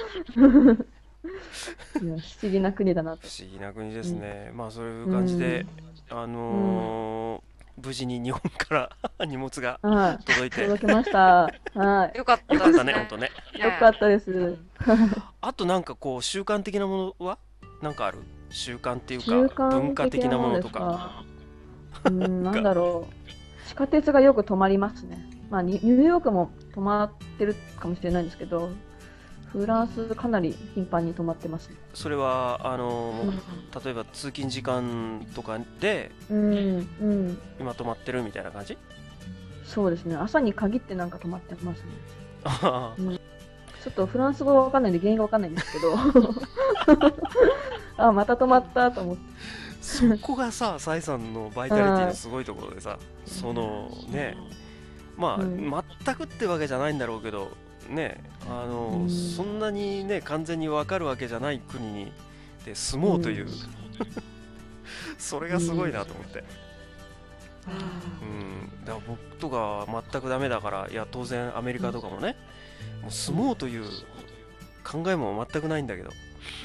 [2.02, 3.42] いや不思議な国だなと不。
[3.42, 4.52] 思議な国ですね。
[4.54, 5.66] まあ、そういう感じで、
[6.11, 8.90] あのー無事に日本から
[9.26, 10.24] 荷物がはい。
[10.24, 11.50] 届いて、よ届けました。
[11.74, 12.92] はよかったですね。
[12.92, 13.30] ほんとね。
[13.57, 13.59] い。
[13.59, 14.30] よかったです。
[14.30, 14.68] うん
[15.40, 17.38] あとなんかこう、習慣的なものは？
[17.83, 18.18] なんかある？
[18.50, 21.24] 習慣っていう習か、文化慣的なものとか。
[22.05, 22.11] か。
[22.11, 23.69] うん、なんだろう。
[23.69, 25.19] 地下鉄がよく止まりますね。
[25.51, 28.71] まあ、ニニューヨークも止まってるかもしれないんですけど、
[29.53, 31.77] フランスかなり頻繁に止まってますね。
[31.93, 37.38] それは、あのー例えば通勤時間とかで、うん、うん。
[37.61, 38.77] 今止まってるみたいな感じ？
[39.64, 40.17] そうですね。
[40.17, 41.85] 朝に限ってなんか止まってますね。
[42.45, 42.95] あ
[43.83, 45.95] ちょっとフランス語がわかんないんで原因がわかんないんですけど。
[47.97, 49.23] あ、また止まったと思って。
[49.94, 54.37] そこがさ、サイさんのバイタリティのすごいところでさ、そのね、
[55.16, 55.70] まあ、うん。
[56.04, 57.52] 全くってわけじゃないんだろうけど、
[57.88, 59.11] ね、あの、うん。
[59.11, 62.12] そんなにね、完全にわかるわけじゃない国に
[62.64, 63.52] で住もうという、うん。
[65.18, 66.44] それがすごいなと思って。
[67.66, 68.28] うん。
[68.28, 72.37] うん、だから僕とかは全くダメだから、いや、当然アメリカとかもね、
[73.02, 73.85] もう住もうという
[74.83, 76.11] 考えも全くないんだけど、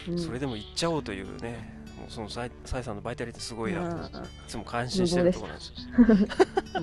[0.09, 0.19] うん。
[0.19, 1.78] それでも行っちゃおうというね、
[2.09, 4.09] そのサイサイさんのバイタリティすごいなと、いうん
[4.47, 5.57] つも感心してるところな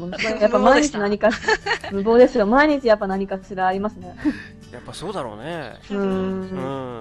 [0.09, 0.41] んですよ。
[0.41, 1.39] やっぱ毎日何かし、
[1.93, 2.47] 無謀ですよ。
[2.47, 4.17] 毎日やっぱ何かしらありますね。
[4.73, 5.75] やっぱそうだろうね。
[5.91, 5.95] う。
[5.95, 7.01] うんん。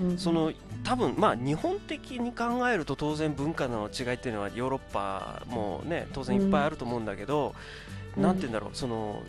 [0.00, 0.52] うんその、
[0.82, 7.54] 多分まあ日本的に考えると当然文化の違いっていうのはヨーロッパもね、当然いっぱいあると思うんだけど、
[8.16, 9.22] うんなんて言うんだろう、その、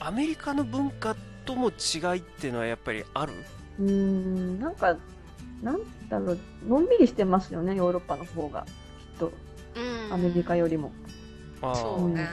[0.00, 3.32] アメリカの文化とも違いっていうのはやっぱりある？
[3.78, 4.96] うーん、なんか、
[5.62, 5.80] なん
[6.12, 8.64] だろう、のんびりしてますよね、ヨーロッパの方が。
[8.64, 9.32] きっと、
[9.74, 10.12] うん。
[10.12, 10.92] アメリカよりも。
[11.62, 11.74] あー。
[11.74, 12.28] そうね。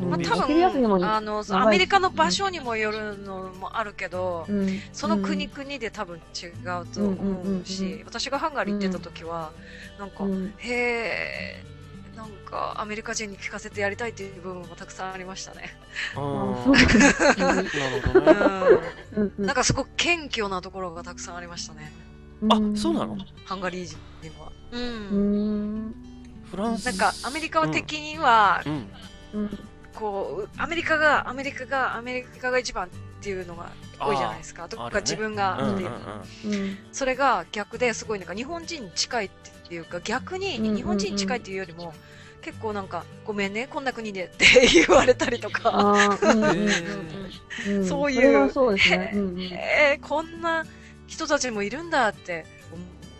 [0.00, 0.10] うん。
[0.10, 4.80] まあ、多分あのアメリカの場所にもよるのもあるけど、うん。
[4.92, 9.52] その国々で多分違うと思ううんうんうんうしん、私がハンガリー行ってた時は、
[9.98, 10.54] なんか、うん。
[10.56, 11.64] へえ、
[12.16, 15.76] なんかアメリカ人に聞かせてやりたいっていう部分もたくさんありましたね。
[19.38, 21.92] なんかすごく謙虚なところがたくさんありましたね。
[22.48, 23.18] あそうなの？
[23.44, 24.52] ハンガリー人には。
[24.70, 24.78] う。
[24.78, 25.94] うんん。
[26.50, 26.86] フランス。
[26.86, 28.88] なんかアメリカ的には、うん。
[29.34, 29.58] うん。
[29.94, 34.68] こう、アメリカが、アメリカが、アメリカが一番っていうのが多いじゃないですか。
[34.68, 36.56] どっあるねか自分がうんうんっていうう。
[36.56, 36.78] うん。
[36.92, 39.30] それが逆ですごいなんか日本人に近いっ
[39.68, 41.92] ていうか逆にうんうんうん日本人に近いっていうよりも
[42.40, 47.84] 結構なんかごめんねこんな国でって言われたりとかうんうん。
[47.84, 49.10] そういうそれはそうですね。
[49.14, 49.40] うんうん。
[49.42, 50.64] えー、こんな
[51.08, 52.46] 人たちもいるんだって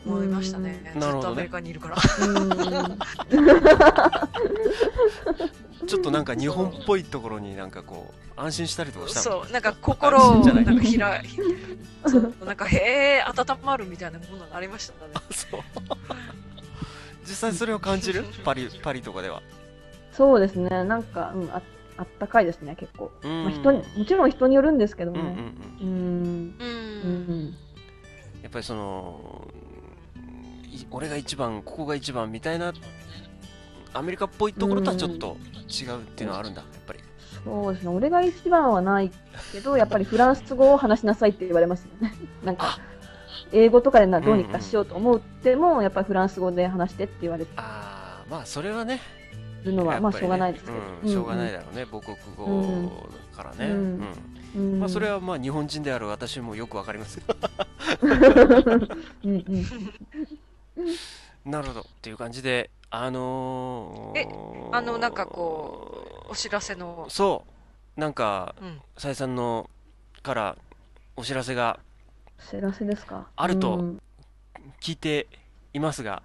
[0.07, 1.97] 思いましたねずっとアメリカにいるから
[2.27, 2.99] うん
[5.87, 9.43] ちょっとなんか日本っぽいところになんかこう、安心したりとかしたの？
[9.43, 11.23] そうなんか心をなんかひら
[12.07, 15.61] そうなんかへえ温まるみたいなものがありましたねそう。
[17.25, 18.25] 実際それを感じる？
[18.45, 19.43] パリ、パリとかでは。
[20.13, 20.69] そうですね。
[20.85, 21.63] なんか、うん、あ
[21.97, 23.11] あったかいですね、結構。
[23.23, 25.35] うんまあ、人に、もちろん人によるんですけどうんうんうん。
[25.35, 25.35] ね。
[25.81, 25.89] うん。
[25.89, 27.57] ううんん。
[28.43, 29.49] やっぱりその、
[30.67, 32.73] い俺が一番、ここが一番みたいな、
[33.93, 35.37] アメリカっぽいところとはちょっと
[35.69, 37.01] 違うっていうのはあるんだ、やっぱり。
[37.45, 37.89] そうですね。
[37.91, 39.11] 俺が一番はない
[39.53, 42.15] けど、やっぱりフランス語を話しなさいって言われますよね。
[42.45, 42.79] なんか、
[43.53, 49.01] 英語とかでなどうにかしようと思っても、やっぱりフランス語で話してって言われてああ、まあそれはね、
[49.65, 50.77] るのは、ねまあしょうがないですけど。
[51.03, 53.67] うん、しょうがないだろうね、母国語からね。
[53.67, 54.01] ううんん。
[54.01, 57.21] うんまあそれはまあ日本人である私もよくわかります。
[61.45, 61.81] なるほど。
[61.81, 64.29] っていう感じで、あのー、え
[64.73, 67.07] あのなんかこお知らせの。
[67.09, 67.45] そ
[67.97, 68.81] う、なんか、うん。
[68.97, 69.69] さえさんの
[70.23, 70.57] から
[71.17, 71.79] お知らせが
[72.39, 73.29] お知らせですか？
[73.37, 74.03] あるとうん。
[74.83, 75.27] 聞いて
[75.73, 76.23] いますが、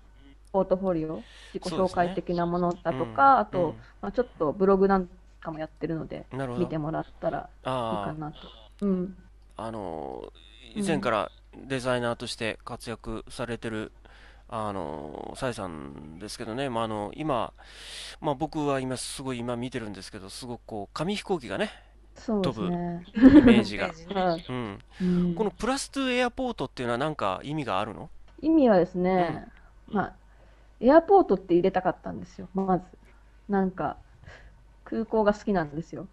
[0.52, 5.08] ポートフォリオ、自己紹介的なものだとうんか、あと、うんまあ、ちょっとブログなん
[5.40, 6.24] かもやってるので、
[6.56, 6.78] 見て。
[6.78, 8.38] もらったらいいあかなと。
[8.82, 9.16] うん。
[9.56, 11.30] あ、あのー以前から
[11.66, 13.92] デザイナーとして活躍されてる、
[14.48, 17.52] あのー、サイさんですけどね、まあ、あの今、
[18.20, 21.70] まあ、僕は今すごい今見てるんですけど、すごくこう紙飛行機がね、
[22.14, 23.06] そうですね。
[23.14, 23.94] イメージがイメ。
[23.94, 28.10] ージねはいうん、うんこのプラス2エアポートっていうのは何か意味があるの？
[28.42, 29.46] 意味はですね、
[29.88, 30.16] まあ、
[30.80, 32.84] エアポートって入れたかったんですよ、まず。
[33.48, 33.96] なんか、
[34.88, 36.06] 空港が好きなんですよ。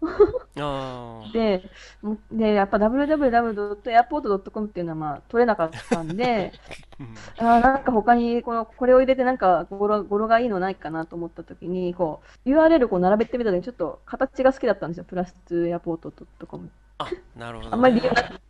[0.58, 1.62] ああ、で、
[2.02, 6.52] もで、やっぱ www.airport.com っていうのはまあ取れなかったんで、
[7.00, 16.70] うんあーなんか他にこの、これを入れてなんか語呂、語呂がいいのないかなと思ったときに、こう、URL こう並べてみたときにちょっと形が好きだったんですよ、プラス 2airport.com。
[16.98, 17.06] あ、
[17.36, 17.74] なるほど、ね。
[17.74, 18.40] あんまり理由なく、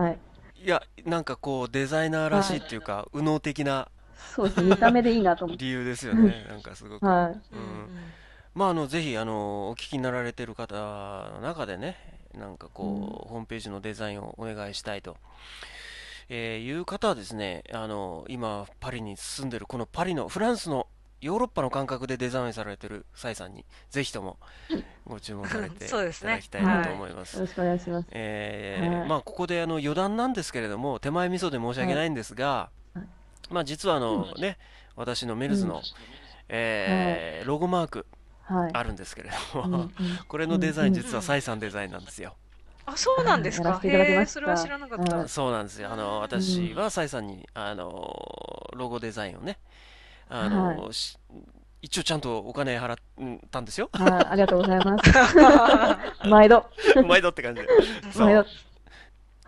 [0.00, 0.18] はい。
[0.56, 5.64] いや、なんかこう、デザイナーらしいっていうか、右脳的なそうですね、見た目でいいなと思って。
[5.64, 6.46] 理由ですよね。
[6.48, 7.06] なんかすごく。
[7.06, 7.54] はい。
[7.54, 7.88] うん
[8.58, 11.96] まあ、あの、ぜひ、あの、お聞きになられてる方の中でね、
[12.36, 13.00] なんかこう、うん。
[13.00, 15.16] ホームページのデザインをお願いしたいと、
[16.28, 20.88] えーいう方はですね、あの、今、パリに住んでる、このパリの、フランスの、
[21.20, 24.38] ヨーロッパの感覚でデザインされてるサイさんに、ぜひとも
[25.06, 27.34] ご注文されて いただきたいなと思います。
[27.36, 27.42] よ。
[27.42, 28.08] ろしくお願いします。
[28.10, 29.08] えーはい。
[29.08, 33.06] まあ、ここであの余談なんですけれども、手前味噌で申し訳ないんですが、はい。
[33.50, 34.58] まあ、実はあの、ね、
[34.96, 35.82] 私のメルズの、うん。
[36.48, 38.17] えーロゴマークはい。
[38.48, 39.92] あるんですけれども、うんうん
[40.26, 42.34] これのデザイン、うん実はサイさんデザインなんですよ。
[42.86, 43.80] あ、そうなんですか？
[43.80, 43.86] そ
[44.40, 45.16] れは知らなかった。
[45.18, 45.90] はいそうなんですよ。
[45.92, 49.58] あの私はサイさんにあのロゴデザインをね、
[50.28, 51.18] あのはし
[51.80, 52.96] 一応ちゃんとお金払っ
[53.50, 53.88] たんですよ。
[53.92, 55.12] はい、ありがとうございます。
[56.28, 56.66] 毎度。
[57.06, 57.68] 毎度って感じで。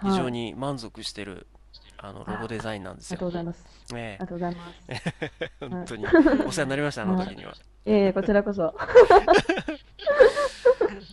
[0.02, 0.50] 非常に。
[0.50, 1.46] に満足してる
[2.02, 3.30] あのロゴデザインなんですよありがとう。
[3.30, 3.64] ございます。
[3.92, 4.74] あえりがとうございます。
[4.88, 5.00] え
[5.68, 6.06] 本当に
[6.46, 7.54] お世話になりました、あの時には。
[7.84, 8.74] ええこちらこそ。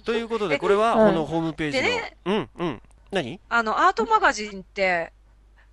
[0.05, 1.87] ということで、これははいこのホームページの
[2.25, 3.39] うんうん、何？
[3.49, 5.11] あの、アートマガジンって、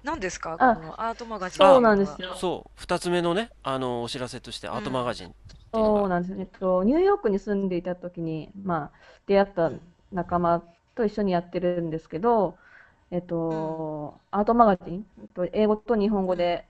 [0.03, 0.59] 何ですか？
[0.59, 1.59] こあのアートマガジン。
[1.59, 2.35] そうなんですよ。
[2.35, 6.38] そう、二つ目のね、あのお知らせとして、アートマガジンっていうのが、そうなんですよ。
[6.40, 9.70] えっと、ニューヨークに住んでいた時に、まあ、出会った
[10.12, 10.62] 仲間
[10.94, 12.57] と一緒にやってるんですけど、
[13.14, 16.66] えっと、アートマガジン、えっと英語と日本語で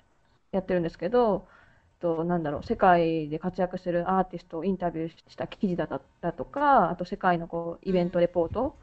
[0.52, 1.46] やってるんですけど、
[2.00, 8.76] と、なんだろう、世界で活躍してるアーティストをインタビューした記事だったとか、あと世界のこうイベントレポート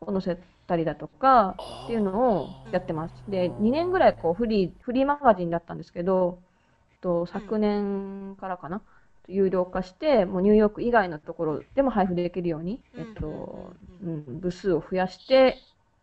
[0.00, 3.14] を載せたりだとか、っていうのをやってます。
[3.28, 6.38] で、2年ぐらいこうフリー、フリーマガジンだったんですけど、
[7.00, 8.80] と昨年からかな、
[9.26, 13.72] 有料化して、もうニューヨーク以外のところでも配布できるように、えっと、
[14.04, 15.56] うん、部数を増やして、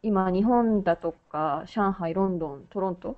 [0.03, 3.17] 今、日本だとか、上海、ロンドン、トロント、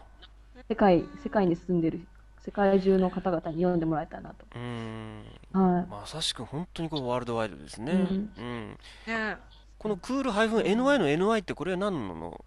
[0.69, 2.01] 世界、世界に住んでる、
[2.49, 4.43] 世界中の方々に読んでもらえたらなと。
[4.55, 5.23] うーん。
[5.54, 5.85] はい。
[5.87, 7.91] まさしく本当にこうワールドワイドですね。
[7.91, 8.77] うんうん。
[9.06, 9.37] ね
[9.77, 12.43] このクール -ny の ny ってこれは何のの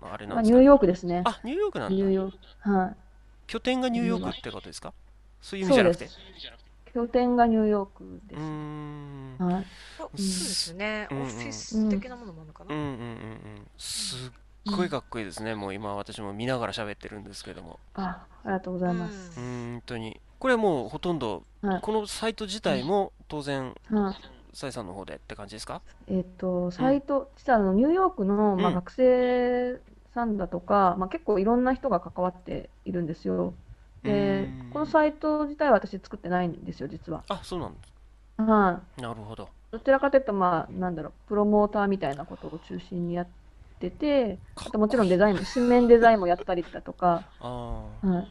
[0.00, 0.58] あれまあ、なんですか？
[0.58, 1.22] ニューヨークですね。
[1.26, 1.94] あ、ニューヨークなんだ。
[1.94, 2.70] ニューヨーク。
[2.70, 2.96] はい。
[3.46, 4.94] 拠点がニューヨークってことですか？
[5.42, 6.08] そういう意味じゃなくて。
[6.94, 8.42] 拠拠点がニューヨークでうーす。
[8.42, 9.36] ん。
[9.38, 9.66] はい。
[9.98, 11.08] そうですね。
[11.10, 12.74] うんうんオフィス的なものもあるのかな？
[12.74, 13.00] うんうんうんう
[13.60, 13.70] ん。
[13.76, 14.32] す
[14.70, 15.54] っごいかっこいいですね。
[15.54, 17.80] もう今私も見ながら喋ってるんですけども。
[17.94, 19.40] あ、ありがとうございます。
[19.40, 20.20] うーん本当に。
[20.38, 21.80] これはもうほとんど、はい。
[21.80, 24.16] このサイト自体も当然、はい
[24.54, 25.80] サイさんの方でって感じですか？
[26.08, 29.80] えっと、サイト、実はあのニューヨークの、まあ、うん学生
[30.12, 33.54] さんだとか、まあ、結構いろんな人が関わっているんですよ。
[34.02, 37.24] でこのサイト自体は私作ってないんですよ、実は。
[37.28, 37.92] あ、そうなんです。
[38.42, 39.00] はい。
[39.00, 39.48] なるほど。
[39.70, 43.26] どちらかというと、まあ、なんだろう、プロモーターみたいなことを中心にやっ
[43.90, 48.28] てて、あともちろんデザインも、新面デザインもやったりだとか、あはい、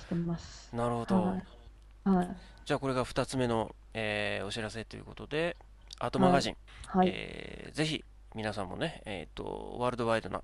[0.00, 0.70] してます。
[0.72, 1.22] あ、なるほど。
[1.22, 1.42] はい。
[2.08, 2.36] はい。
[2.64, 5.56] じゃあこれが2つ目の、えーお知らせということで、
[5.98, 6.56] アートマガジン、
[6.86, 7.08] はい。
[7.12, 8.02] えーぜひ
[8.34, 10.42] 皆さんもね、えーと、ワールドワイドな、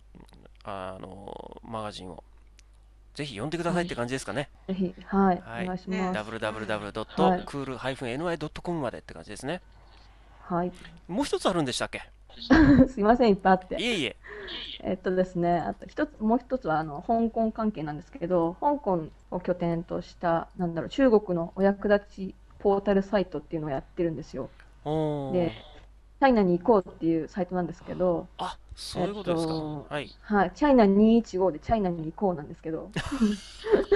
[0.64, 2.22] あのマガジンを
[3.14, 4.50] ぜひ読んでくださいって感じですかね。
[4.68, 6.18] ぜひ、はい、はいお願いします。
[6.20, 9.62] www.cool-ny.com までって感じですね。
[10.42, 10.72] はい。
[11.08, 12.02] もう一つあるんでしたっけ？
[12.88, 13.76] すいません、いっぱいあって。
[13.76, 14.16] いえいえ。
[14.80, 24.50] えっとですね、あと一つ、もう一つはあの香港関係なんですけど、香港を拠点とした、なんだろう、中国のお役立ちポータルサイトっていうのをやってるんですよ。
[25.32, 25.52] で、
[26.20, 29.52] チャイナに行こうっていうサイトなんですけど、あ、そういうことですか？
[29.54, 30.08] えっとはい。
[30.22, 32.90] はい、チャイナ215でチャイナに行こうなんですけど、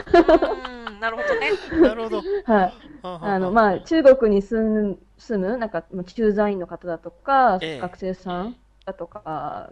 [0.06, 1.50] うん、なるほどね。
[1.88, 2.22] なるほど。
[2.46, 9.70] はい、ああの、まあ、中国に住む、住む、なんか、まあ駐在員の方だとか、ええ学生さんだとか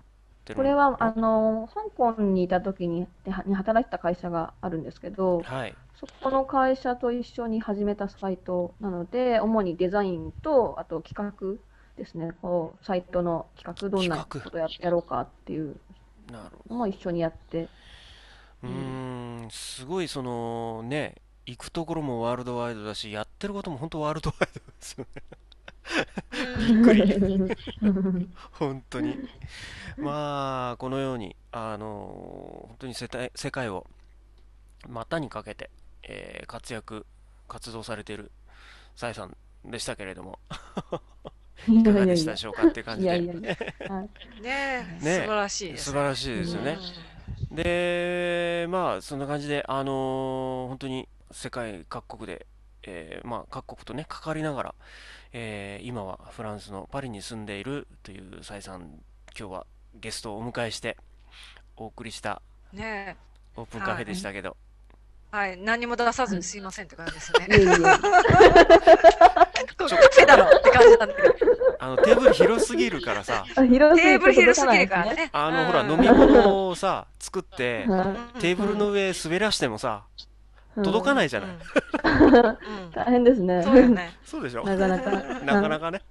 [0.45, 5.75] てるこれは、あの、香港にいた時に、でに働いてた会社があるんですけど、はい。
[5.95, 11.59] そこの会社と一緒に始めたサイトなので、主にデザインと、あと企画
[11.97, 15.77] ですね、こう、サイトの企画、どんなことややろうかっていう。
[16.69, 17.69] のも一緒にやって、
[18.63, 18.69] うー
[19.47, 21.17] ん、すごいそのね、
[21.47, 25.23] 行くところもワールドワイドだし、やってることも本当ワールドワイドですよね。
[26.59, 28.29] びっくり。
[28.53, 29.17] 本当に。
[29.97, 33.87] まあ、このように、あの、本当に世界世界を
[34.89, 35.71] 股にかけて、
[36.03, 37.07] えー活躍、
[37.49, 38.31] 活動されている
[38.97, 40.39] サイさんでしたけれども、
[41.69, 43.21] い いかがでしたでしょうかっていう感じで、
[44.41, 45.85] ね素晴らしいです。
[45.87, 46.79] 素晴らしいですよね。
[47.51, 52.47] で、まあ、そんな感じで、あのー本当に世界各国で、
[52.83, 54.75] えーまあ、各国とね、関わりながら、
[55.33, 59.01] えー今はフランスのパリに住んでいるというサイさん、
[59.39, 60.97] 今日はゲストをお迎えして
[61.77, 63.17] お送りしたね
[63.57, 64.57] オープンカフェでしたけど、
[65.33, 67.49] え、はい、何も出さずにすいませんって感じですね。
[70.31, 71.35] だろって感じなんだけど。
[71.79, 75.31] あの、テーブル広すぎるからさ、 テーブル広すぎるからね。
[75.33, 80.30] あの、ほら、うん飲み物をさ、作って、はいテーブルの上滑らしてもさ、うん
[80.77, 81.51] 届かないじゃない。
[82.95, 83.63] 大変ですね。
[83.63, 84.13] そうよね。
[84.25, 84.65] そうでしょ？
[84.65, 85.11] なかなか。
[85.45, 86.03] なかなかね。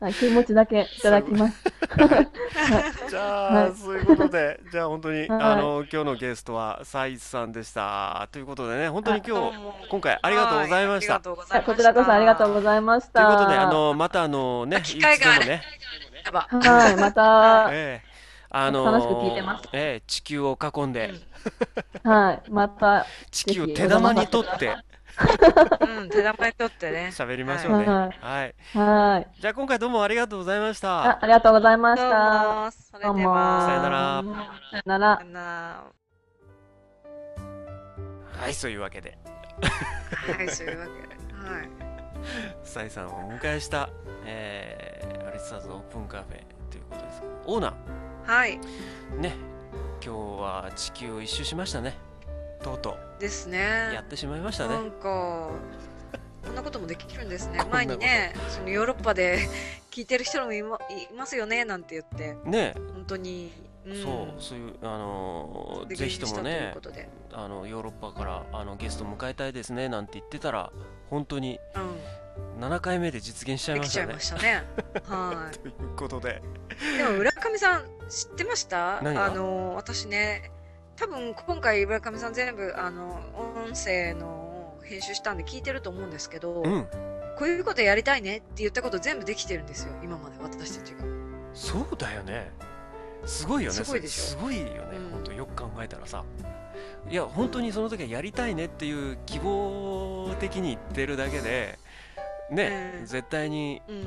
[0.00, 1.64] はい、気持ちだけいただきます。
[3.08, 8.28] じゃあ、はいそういうことで、じゃあ本当に、はいあの、今日のゲストは、サイさんでした。
[8.32, 9.56] ということでね、本当に今日、
[9.90, 11.20] 今回ありがとうございました。
[11.20, 13.26] こちらこそありがとうございました。
[13.26, 15.62] ということで、あの、またあのね、機で会があね。
[16.32, 18.14] はい、また、 ええ
[18.56, 21.12] あの楽しく聞いてますええ地球を囲んで、
[22.02, 24.76] はい、また、地球を手玉に取って
[25.80, 27.10] うん、手玉に取ってね。
[27.12, 27.86] 喋りましょうね。
[27.86, 28.54] はいはい。
[28.78, 29.40] はい。
[29.40, 31.24] じゃあ今回どうもありがとうございましあた。
[31.24, 32.64] ありがとうございましどうた。
[32.64, 33.66] も、それでは。
[33.66, 34.24] さよなら
[34.72, 35.24] さよならさ。
[35.24, 35.84] よなら。
[38.40, 39.16] はい、そういうわけで、
[40.36, 41.24] はい、そういうわけで。
[41.34, 41.68] はい。
[42.64, 43.90] サイさんをお迎えした、
[44.24, 47.74] えー、アリスターズオープンカフェということですオーナ
[48.24, 48.58] はい。
[48.58, 49.34] ー、ね、
[50.04, 51.94] 今日は地球を一周しましたね。
[52.62, 53.58] とうとですう、ね。
[53.94, 54.74] やってしまいましたね。
[54.74, 55.48] なんか、
[56.44, 59.48] こんなこともできるんですね前にね、そのヨーロッパで
[59.90, 66.74] 聞いてる人もいまいますよね、なんて言って、ね本当にうんそうそういうあのぜひともね
[67.32, 70.72] あのヨーロッパからあのゲスト迎えたいですねなんて言ってたら
[71.10, 71.98] 本当にうん。
[72.60, 74.12] 7回目で実現しちゃいましたね。
[74.14, 74.64] できちゃいましたね。
[75.08, 76.42] は ということで。
[76.94, 78.98] いでも浦上さん知ってました？
[78.98, 80.50] あの私ね
[80.96, 83.20] 多分今回浦上さん全部あの
[83.66, 86.86] 音声の編集したんで聞いてると思うんですけど、うん。
[87.38, 91.04] こういうことやりたいねって言ったこと全部できてるんですよ今まで私たちが。
[91.52, 92.50] そうだよね
[93.26, 93.76] すごいよね。
[93.76, 95.10] すごいすごいよね、うん。
[95.10, 96.24] 本当よく考えたらさ。
[97.08, 101.78] いや本当にその時はやりたいねっていう希望的に言ってるだけで
[102.50, 103.06] ね、うん。
[103.06, 104.06] 絶対にうん。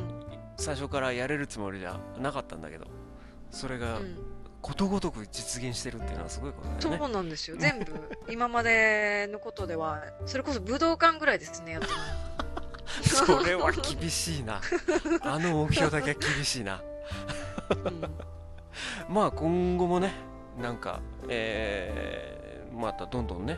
[0.58, 2.88] 最初からやれるつもりじゃなかったんだけど
[3.52, 4.18] それがうん。
[4.60, 7.06] ことごとく実現してるっていうのはすごいことだそよね。
[7.06, 7.58] うなんですよ。
[7.58, 7.94] 全部。
[8.30, 11.94] 今までのことではそれこそ武道館ぐらいですねやってる
[13.08, 14.60] それは厳しいな。
[15.22, 16.82] あの目標だけは厳しいな。
[17.70, 18.37] の、うん
[19.10, 20.14] まあ今後もね
[20.60, 21.00] なんか
[21.30, 23.58] えー、またどんどんね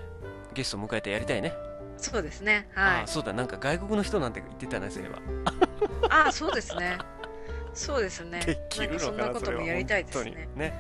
[0.53, 1.53] ゲスト迎えてやりたいね。
[1.97, 2.69] そうですね。
[2.75, 3.03] あはい。
[3.03, 5.19] あそうだなんか外国の人なんて言ってたねそういえば。
[6.09, 6.97] ああそうですね。
[7.73, 8.39] そうですね。
[8.45, 10.49] できるのかなんかそんなこともやりたいですね。
[10.55, 10.73] ね、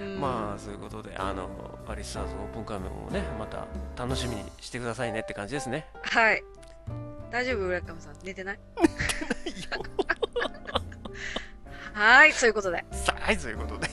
[0.00, 0.20] うん。
[0.20, 1.48] まあそういうことであの
[1.88, 3.66] アリスターズオープンカメもねまた
[3.96, 5.86] 楽しみにしてくださいねって感じですね。
[6.02, 6.42] はい。
[7.30, 8.14] 大丈夫浦上さん。
[8.24, 8.58] 寝てない？
[11.94, 12.84] はいそういうことで
[13.28, 13.88] はいそういうことで。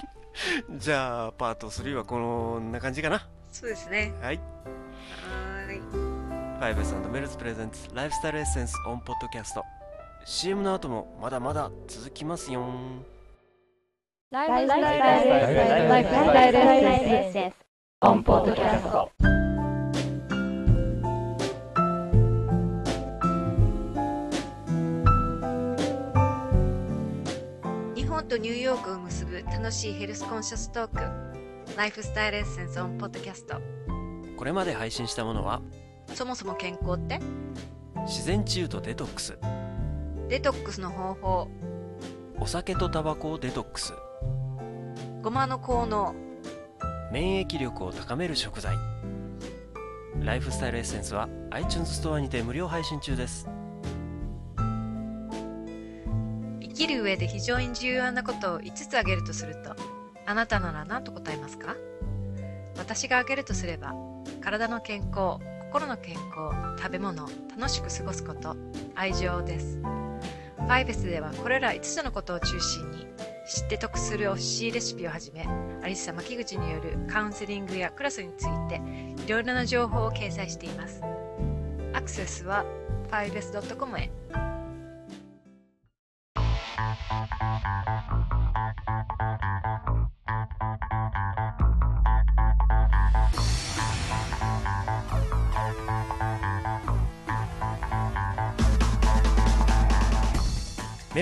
[0.80, 3.28] じゃあパート3はこんな感じかな。
[3.52, 4.14] そうですね。
[4.22, 4.36] はい。
[4.38, 5.80] はーい。
[5.80, 9.62] Five Smells Presents Lifestyle Essence on Podcast。
[10.24, 12.64] CM の後もまだまだ続きますよ。
[14.30, 17.54] Lifestyle Essence。
[18.00, 19.43] on Podcast
[28.34, 31.76] とニューヨークを結ぶ楽しいヘルスコンシャストーク。
[31.76, 33.60] Lifestyle Essence on Podcast。
[34.36, 35.62] これまで配信したものは？
[36.14, 37.20] そもそも健康って？
[38.08, 39.38] 自然治癒とデトックス。
[40.28, 41.48] デトックスの方法。
[42.40, 43.92] お酒とタバコをデトックス。
[45.22, 46.12] ごまの効能。
[47.12, 48.74] 免疫力を高める食材。
[50.18, 53.48] ライフスタイルエッセンスは iTunes ストアにて無料配信中です
[56.86, 59.74] きる上で非常に重要なことを5つ挙げるとすると
[60.26, 61.76] あなたなら何と答えますか？
[62.76, 63.94] 私が挙げるとすれば
[64.42, 66.22] 体の健康心の健康
[66.78, 67.26] 食べ物
[67.58, 68.54] 楽しく過ごすこと
[68.94, 69.78] 愛情です。
[69.78, 73.06] ファイベスではこれら5つのことを中心に
[73.46, 75.46] 知って得するおいしいレシピをはじめ
[75.82, 78.80] アリッサ牧口によるカウンセリングやクラスについて
[79.24, 81.00] いろいろな情報を掲載しています。
[81.94, 82.64] アクセスは
[83.10, 84.10] 5s.com へ。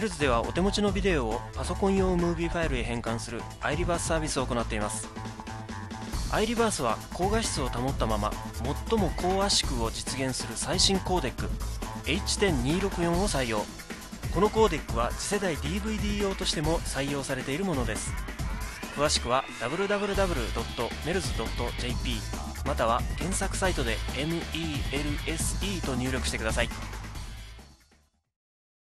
[0.03, 5.09] ルズではお手持ちのビデオをパソコン用ムービーファイルへ変換する iReverse サービスを行っています。
[6.33, 8.33] iReverse は高画質を保ったまま
[8.89, 11.49] 最も高圧縮を実現する最新コーデック
[12.07, 13.65] H.264 を採用。
[14.35, 18.13] このコーデックは次世代 DVD 用としても採用されているものです。
[18.97, 20.33] 詳しくは www.mels.jp
[22.67, 26.69] または検索サイトで MELSE と入力してください。